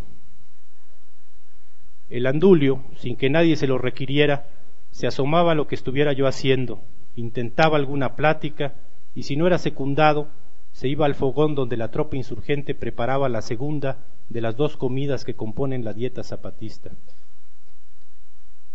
[2.11, 4.49] El andulio, sin que nadie se lo requiriera,
[4.91, 6.83] se asomaba a lo que estuviera yo haciendo,
[7.15, 8.75] intentaba alguna plática
[9.15, 10.29] y si no era secundado,
[10.73, 13.97] se iba al fogón donde la tropa insurgente preparaba la segunda
[14.29, 16.91] de las dos comidas que componen la dieta zapatista.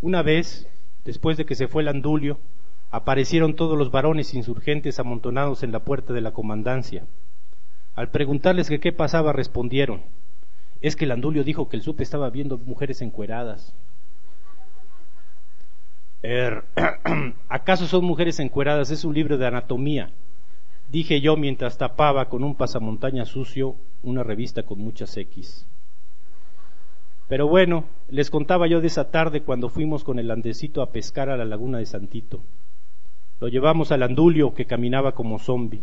[0.02, 0.68] Una vez,
[1.06, 2.39] después de que se fue el andulio,
[2.89, 7.06] aparecieron todos los varones insurgentes amontonados en la puerta de la comandancia.
[7.95, 10.02] Al preguntarles qué pasaba, respondieron,
[10.82, 13.74] es que el andulio dijo que el supe estaba viendo mujeres encueradas.
[16.24, 16.64] Er,
[17.49, 18.91] ¿Acaso son mujeres encueradas?
[18.91, 20.12] Es un libro de anatomía,
[20.92, 25.66] dije yo mientras tapaba con un pasamontaña sucio una revista con muchas X.
[27.30, 31.30] Pero bueno, les contaba yo de esa tarde cuando fuimos con el andecito a pescar
[31.30, 32.42] a la laguna de Santito.
[33.39, 35.82] Lo llevamos al andulio que caminaba como zombi.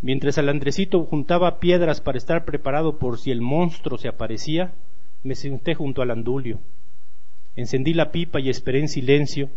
[0.00, 4.74] Mientras el andrecito juntaba piedras para estar preparado por si el monstruo se aparecía,
[5.24, 6.60] me senté junto al andulio.
[7.56, 9.48] Encendí la pipa y esperé en silencio,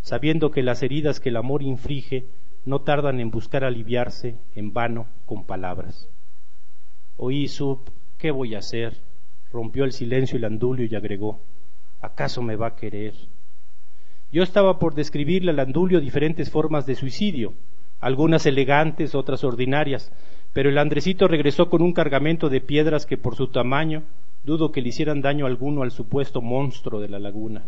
[0.00, 2.24] sabiendo que las heridas que el amor inflige
[2.66, 6.10] no tardan en buscar aliviarse en vano con palabras.
[7.16, 7.80] Oí Sub,
[8.18, 9.00] ¿qué voy a hacer?
[9.50, 11.40] Rompió el silencio el andulio y agregó,
[12.02, 13.14] ¿acaso me va a querer?
[14.32, 17.54] Yo estaba por describirle al Andulio diferentes formas de suicidio,
[18.00, 20.12] algunas elegantes, otras ordinarias,
[20.52, 24.02] pero el Andresito regresó con un cargamento de piedras que por su tamaño
[24.44, 27.64] dudo que le hicieran daño alguno al supuesto monstruo de la laguna.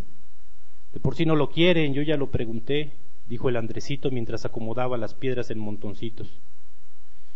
[0.92, 2.92] De por sí no lo quieren, yo ya lo pregunté,
[3.28, 6.28] dijo el Andresito mientras acomodaba las piedras en montoncitos.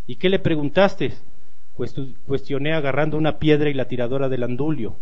[0.06, 1.12] ¿Y qué le preguntaste?
[2.26, 4.96] Cuestioné agarrando una piedra y la tiradora del andulio.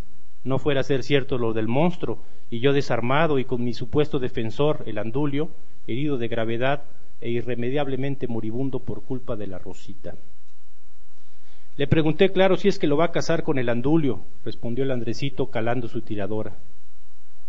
[0.44, 4.18] No fuera a ser cierto lo del monstruo, y yo desarmado y con mi supuesto
[4.18, 5.50] defensor, el andulio,
[5.86, 6.82] herido de gravedad
[7.20, 10.14] e irremediablemente moribundo por culpa de la rosita.
[11.76, 14.90] Le pregunté, claro, si es que lo va a casar con el andulio, respondió el
[14.90, 16.56] Andresito calando su tiradora.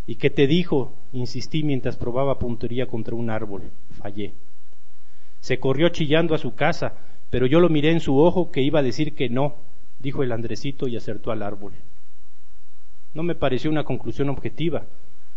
[0.07, 0.93] ¿Y qué te dijo?
[1.13, 3.63] insistí mientras probaba puntería contra un árbol.
[3.91, 4.33] Fallé.
[5.39, 6.93] Se corrió chillando a su casa,
[7.29, 9.55] pero yo lo miré en su ojo que iba a decir que no,
[9.99, 11.73] dijo el Andresito y acertó al árbol.
[13.13, 14.85] No me pareció una conclusión objetiva,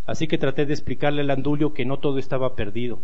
[0.07, 3.01] así que traté de explicarle al Andulio que no todo estaba perdido,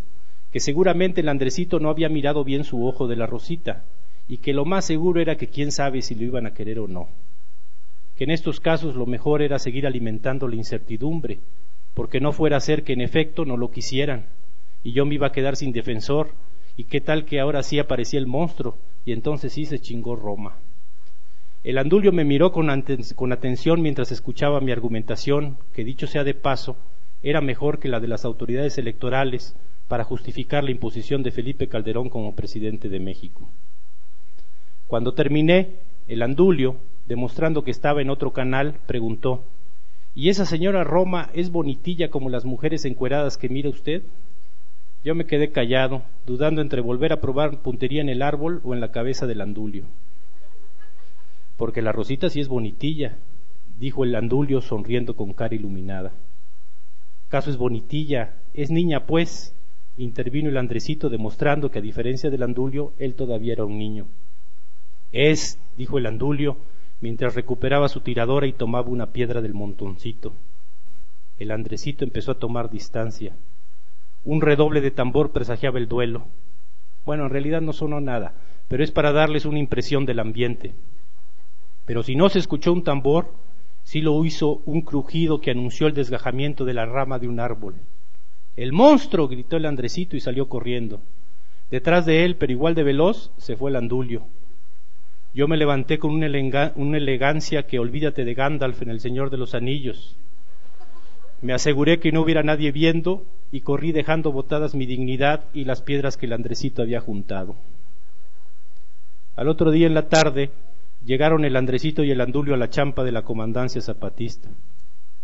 [0.51, 3.83] que seguramente el Andresito no había mirado bien su ojo de la rosita,
[4.27, 6.87] y que lo más seguro era que quién sabe si lo iban a querer o
[6.87, 7.09] no.
[8.21, 11.39] Que en estos casos lo mejor era seguir alimentando la incertidumbre,
[11.95, 14.27] porque no fuera a ser que en efecto no lo quisieran,
[14.83, 16.35] y yo me iba a quedar sin defensor,
[16.77, 20.57] y qué tal que ahora sí aparecía el monstruo, y entonces sí se chingó Roma.
[21.63, 22.67] El andulio me miró con,
[23.15, 26.77] con atención mientras escuchaba mi argumentación, que dicho sea de paso,
[27.23, 29.55] era mejor que la de las autoridades electorales
[29.87, 33.49] para justificar la imposición de Felipe Calderón como presidente de México.
[34.85, 36.77] Cuando terminé, el andulio,
[37.11, 39.43] demostrando que estaba en otro canal, preguntó
[40.15, 44.03] ¿Y esa señora Roma es bonitilla como las mujeres encueradas que mira usted?
[45.03, 48.79] Yo me quedé callado, dudando entre volver a probar puntería en el árbol o en
[48.79, 49.83] la cabeza del andulio.
[51.57, 53.17] Porque la Rosita sí es bonitilla,
[53.77, 56.13] dijo el andulio sonriendo con cara iluminada.
[57.27, 59.53] Caso es bonitilla, es niña pues,
[59.97, 64.07] intervino el Andresito demostrando que a diferencia del andulio, él todavía era un niño.
[65.11, 66.57] Es, dijo el andulio,
[67.01, 70.33] mientras recuperaba su tiradora y tomaba una piedra del montoncito.
[71.39, 73.33] El Andresito empezó a tomar distancia.
[74.23, 76.27] Un redoble de tambor presagiaba el duelo.
[77.05, 78.35] Bueno, en realidad no sonó nada,
[78.67, 80.73] pero es para darles una impresión del ambiente.
[81.85, 83.33] Pero si no se escuchó un tambor,
[83.83, 87.75] sí lo hizo un crujido que anunció el desgajamiento de la rama de un árbol.
[88.55, 89.27] ¡El monstruo!
[89.27, 91.01] gritó el Andresito y salió corriendo.
[91.71, 94.27] Detrás de él, pero igual de veloz, se fue el andulio.
[95.33, 99.29] Yo me levanté con una, elega- una elegancia que olvídate de Gandalf en El Señor
[99.29, 100.15] de los Anillos.
[101.41, 105.81] Me aseguré que no hubiera nadie viendo y corrí dejando botadas mi dignidad y las
[105.81, 107.55] piedras que el Andresito había juntado.
[109.35, 110.51] Al otro día en la tarde
[111.05, 114.49] llegaron el Andresito y el Andulio a la champa de la comandancia zapatista.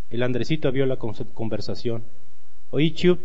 [0.10, 2.04] El Andresito abrió la con- conversación.
[2.72, 3.20] Oí, Chup,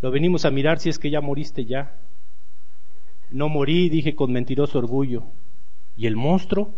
[0.00, 1.92] lo venimos a mirar si es que ya moriste ya.
[3.30, 5.22] No morí, dije con mentiroso orgullo.
[5.96, 6.70] ¿Y el monstruo?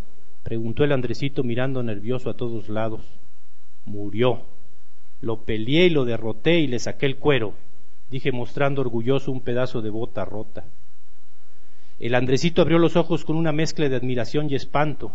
[0.43, 3.03] preguntó el Andresito mirando nervioso a todos lados.
[3.85, 4.43] Murió.
[5.21, 7.55] Lo peleé y lo derroté y le saqué el cuero,
[8.11, 10.65] dije mostrando orgulloso un pedazo de bota rota.
[11.99, 15.13] El Andresito abrió los ojos con una mezcla de admiración y espanto,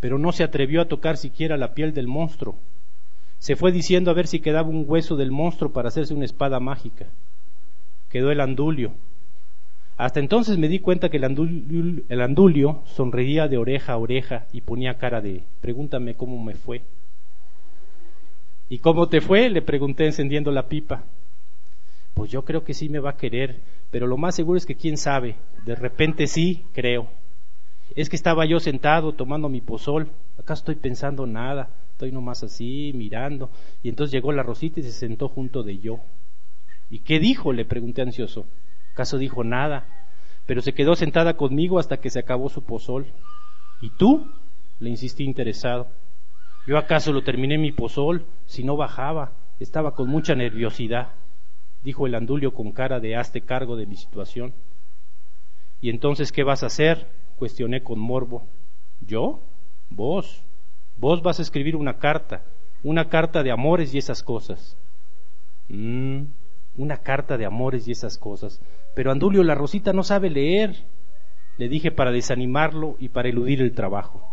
[0.00, 2.56] pero no se atrevió a tocar siquiera la piel del monstruo.
[3.38, 6.58] Se fue diciendo a ver si quedaba un hueso del monstruo para hacerse una espada
[6.58, 7.06] mágica.
[8.08, 8.92] Quedó el andulio.
[10.00, 11.24] Hasta entonces me di cuenta que el
[12.22, 16.80] andulio, sonreía de oreja a oreja y ponía cara de pregúntame cómo me fue.
[18.70, 19.50] ¿Y cómo te fue?
[19.50, 21.04] le pregunté encendiendo la pipa.
[22.14, 24.74] Pues yo creo que sí me va a querer, pero lo más seguro es que
[24.74, 25.36] quién sabe,
[25.66, 27.08] de repente sí, creo.
[27.94, 32.92] Es que estaba yo sentado tomando mi pozol, acá estoy pensando nada, estoy nomás así,
[32.94, 33.50] mirando,
[33.82, 35.98] y entonces llegó la Rosita y se sentó junto de yo.
[36.88, 37.52] ¿Y qué dijo?
[37.52, 38.46] le pregunté ansioso.
[39.00, 39.86] ¿Acaso dijo nada?
[40.44, 43.06] Pero se quedó sentada conmigo hasta que se acabó su pozol.
[43.80, 44.30] ¿Y tú?
[44.78, 45.88] le insistí interesado.
[46.66, 48.26] ¿Yo acaso lo terminé mi pozol?
[48.44, 51.14] Si no bajaba, estaba con mucha nerviosidad,
[51.82, 54.52] dijo el andulio con cara de hazte cargo de mi situación.
[55.80, 57.06] ¿Y entonces qué vas a hacer?
[57.38, 58.44] cuestioné con morbo.
[59.00, 59.40] ¿Yo?
[59.88, 60.44] Vos.
[60.98, 62.42] Vos vas a escribir una carta,
[62.82, 64.76] una carta de amores y esas cosas.
[65.70, 66.24] Mm,
[66.80, 68.60] una carta de amores y esas cosas.
[68.94, 70.84] Pero Andulio la Rosita no sabe leer,
[71.58, 74.26] le dije para desanimarlo y para eludir el trabajo.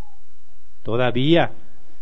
[0.83, 1.51] Todavía,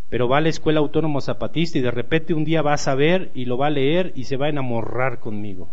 [0.09, 3.31] pero va a la escuela autónoma zapatista y de repente un día va a saber
[3.33, 5.69] y lo va a leer y se va a enamorar conmigo.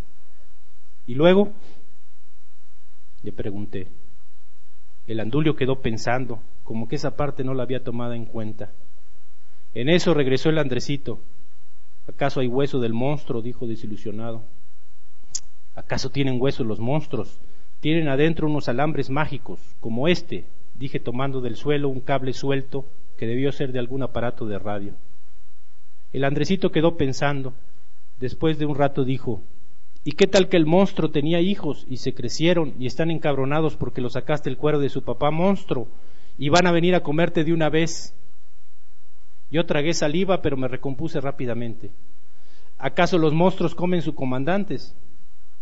[1.06, 1.52] Y luego,
[3.22, 3.88] le pregunté.
[5.06, 8.70] El andulio quedó pensando, como que esa parte no la había tomado en cuenta.
[9.74, 11.20] En eso regresó el Andresito.
[12.06, 13.42] ¿Acaso hay hueso del monstruo?
[13.42, 14.42] dijo desilusionado.
[15.74, 17.40] ¿Acaso tienen hueso los monstruos?
[17.80, 20.44] Tienen adentro unos alambres mágicos, como este,
[20.74, 22.84] dije tomando del suelo un cable suelto
[23.16, 24.94] que debió ser de algún aparato de radio.
[26.12, 27.54] El Andresito quedó pensando.
[28.20, 29.42] Después de un rato dijo,
[30.04, 34.00] ¿Y qué tal que el monstruo tenía hijos y se crecieron y están encabronados porque
[34.00, 35.88] lo sacaste el cuero de su papá monstruo
[36.38, 38.14] y van a venir a comerte de una vez?
[39.50, 41.90] Yo tragué saliva, pero me recompuse rápidamente.
[42.78, 44.96] ¿Acaso los monstruos comen sus comandantes?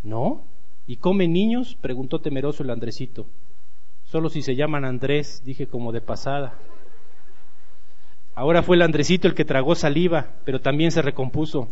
[0.03, 0.45] No.
[0.87, 1.77] ¿Y comen niños?
[1.81, 3.27] preguntó temeroso el Andresito.
[4.05, 6.55] Solo si se llaman Andrés, dije como de pasada.
[8.35, 11.69] Ahora fue el Andresito el que tragó saliva, pero también se recompuso.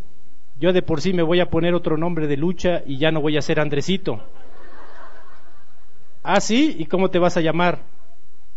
[0.60, 3.20] Yo de por sí me voy a poner otro nombre de lucha y ya no
[3.20, 4.22] voy a ser Andresito.
[6.22, 7.80] Ah, sí, ¿y cómo te vas a llamar?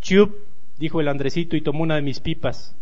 [0.00, 0.34] Chup,
[0.78, 2.76] dijo el Andresito y tomó una de mis pipas.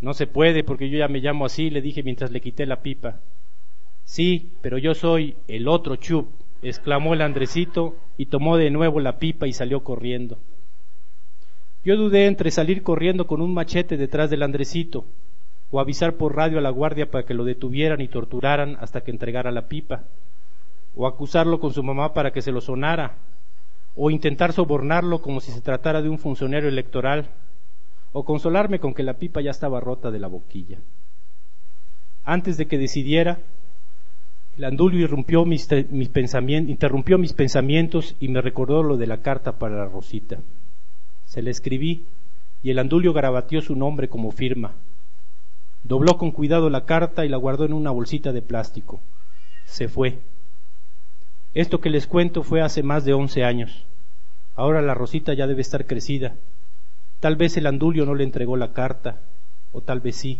[0.00, 2.82] No se puede porque yo ya me llamo así, le dije mientras le quité la
[2.82, 3.20] pipa.
[4.12, 6.28] Sí, pero yo soy el otro Chup,
[6.60, 10.36] exclamó el Andresito y tomó de nuevo la pipa y salió corriendo.
[11.82, 15.06] Yo dudé entre salir corriendo con un machete detrás del Andresito
[15.70, 19.12] o avisar por radio a la guardia para que lo detuvieran y torturaran hasta que
[19.12, 20.04] entregara la pipa,
[20.94, 23.16] o acusarlo con su mamá para que se lo sonara,
[23.96, 27.30] o intentar sobornarlo como si se tratara de un funcionario electoral,
[28.12, 30.80] o consolarme con que la pipa ya estaba rota de la boquilla.
[32.24, 33.38] Antes de que decidiera,
[34.62, 36.08] el andulio irrumpió mis, mis
[36.68, 40.38] interrumpió mis pensamientos y me recordó lo de la carta para la Rosita.
[41.24, 42.04] Se le escribí
[42.62, 44.74] y el andulio garabateó su nombre como firma.
[45.82, 49.00] Dobló con cuidado la carta y la guardó en una bolsita de plástico.
[49.64, 50.20] Se fue.
[51.54, 53.84] Esto que les cuento fue hace más de once años.
[54.54, 56.36] Ahora la Rosita ya debe estar crecida.
[57.18, 59.22] Tal vez el andulio no le entregó la carta,
[59.72, 60.38] o tal vez sí.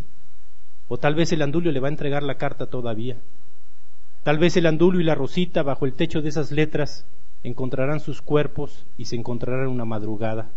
[0.87, 3.17] O tal vez el andulio le va a entregar la carta todavía.
[4.23, 7.07] Tal vez el andulio y la Rosita, bajo el techo de esas letras,
[7.43, 10.49] encontrarán sus cuerpos y se encontrarán una madrugada.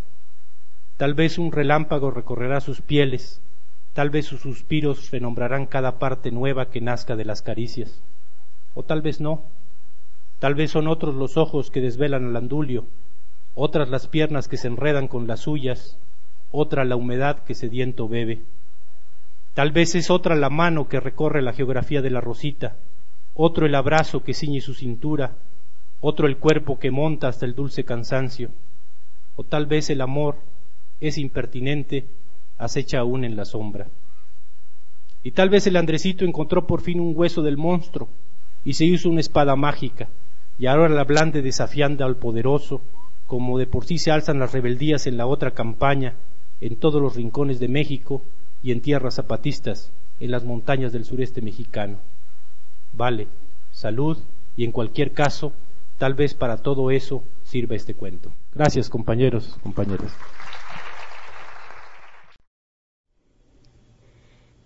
[0.96, 3.42] Tal vez un relámpago recorrerá sus pieles,
[3.92, 8.00] tal vez sus suspiros renombrarán cada parte nueva que nazca de las caricias,
[8.74, 9.42] o tal vez no,
[10.38, 12.86] tal vez son otros los ojos que desvelan al andulio,
[13.56, 15.98] otras las piernas que se enredan con las suyas,
[16.52, 18.42] otra la humedad que sediento bebe.
[19.54, 22.76] Tal vez es otra la mano que recorre la geografía de la rosita,
[23.36, 25.36] otro el abrazo que ciñe su cintura,
[26.00, 28.50] otro el cuerpo que monta hasta el dulce cansancio,
[29.36, 30.36] o tal vez el amor
[31.00, 32.06] es impertinente,
[32.56, 33.88] acecha aún en la sombra.
[35.22, 38.08] Y tal vez el Andresito encontró por fin un hueso del monstruo
[38.64, 40.08] y se hizo una espada mágica,
[40.58, 42.80] y ahora la blande desafiando al poderoso,
[43.26, 46.14] como de por sí se alzan las rebeldías en la otra campaña,
[46.62, 48.22] en todos los rincones de México
[48.62, 51.98] y en tierras zapatistas, en las montañas del sureste mexicano.
[52.96, 53.28] Vale,
[53.72, 54.16] salud
[54.56, 55.52] y en cualquier caso,
[55.98, 58.32] tal vez para todo eso sirva este cuento.
[58.54, 60.12] Gracias compañeros, compañeras.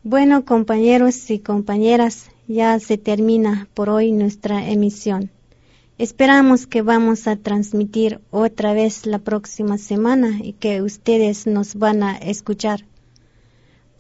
[0.05, 5.31] Bueno, compañeros y compañeras, ya se termina por hoy nuestra emisión.
[5.99, 12.05] Esperamos que vamos a transmitir otra vez la próxima semana y que ustedes nos van
[12.05, 12.85] a escuchar.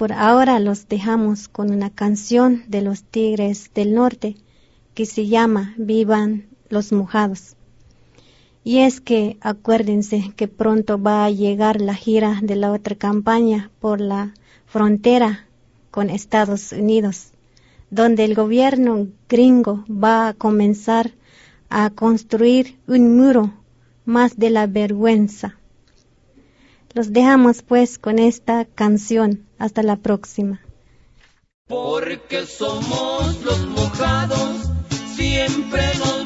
[0.00, 4.34] Por ahora los dejamos con una canción de los Tigres del Norte
[4.94, 7.54] que se llama Vivan los mojados.
[8.64, 13.70] Y es que acuérdense que pronto va a llegar la gira de la otra campaña
[13.78, 14.32] por la
[14.64, 15.44] frontera
[15.90, 17.32] con Estados Unidos,
[17.90, 21.10] donde el gobierno gringo va a comenzar
[21.68, 23.52] a construir un muro
[24.06, 25.58] más de la vergüenza.
[26.94, 29.49] Los dejamos pues con esta canción.
[29.60, 30.58] Hasta la próxima.
[31.68, 34.70] Porque somos los mojados,
[35.14, 36.19] siempre nos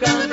[0.00, 0.27] buscando.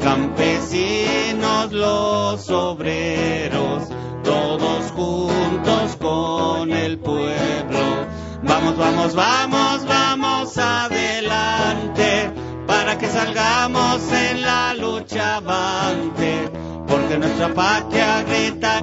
[0.00, 3.84] Campesinos, los obreros,
[4.24, 8.06] todos juntos con el pueblo.
[8.42, 12.30] Vamos, vamos, vamos, vamos adelante
[12.66, 16.50] para que salgamos en la lucha avante,
[16.86, 18.82] porque nuestra patria grita,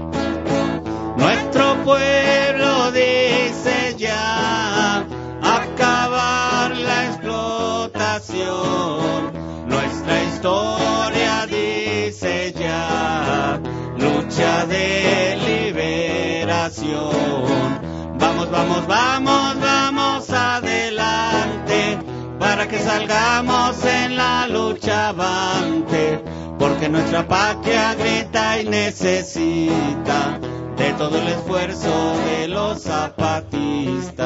[1.17, 4.64] nuestro pueblo dice ya,
[10.45, 13.59] historia dice ya,
[13.97, 17.09] lucha de liberación.
[18.19, 21.97] Vamos, vamos, vamos, vamos adelante
[22.37, 26.23] para que salgamos en la lucha avante,
[26.59, 30.39] porque nuestra patria grita y necesita
[30.77, 31.89] de todo el esfuerzo
[32.27, 34.25] de los zapatistas.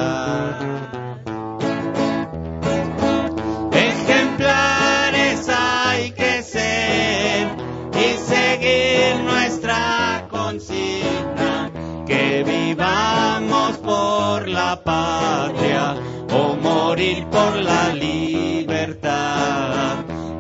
[6.00, 7.48] Hay que ser
[7.94, 11.70] y seguir nuestra consigna,
[12.08, 15.96] que vivamos por la patria
[16.32, 19.10] o morir por la libertad.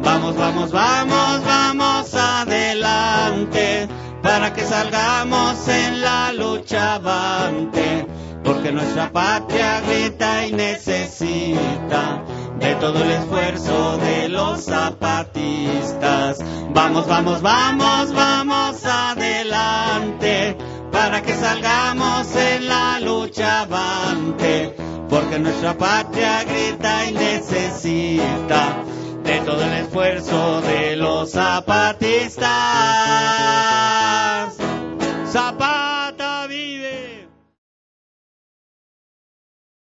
[0.02, 3.90] Vamos, vamos, vamos, vamos adelante
[4.24, 8.08] para que salgamos en la lucha avante,
[8.46, 12.24] porque nuestra patria grita y necesita
[12.60, 16.40] de todo el esfuerzo de los zapatistas.
[16.74, 20.58] Vamos, vamos, vamos, vamos adelante
[20.92, 24.76] para que salgamos en la lucha avante,
[25.10, 28.84] porque nuestra patria grita y necesita
[29.24, 32.40] de todo el esfuerzo de los zapatistas.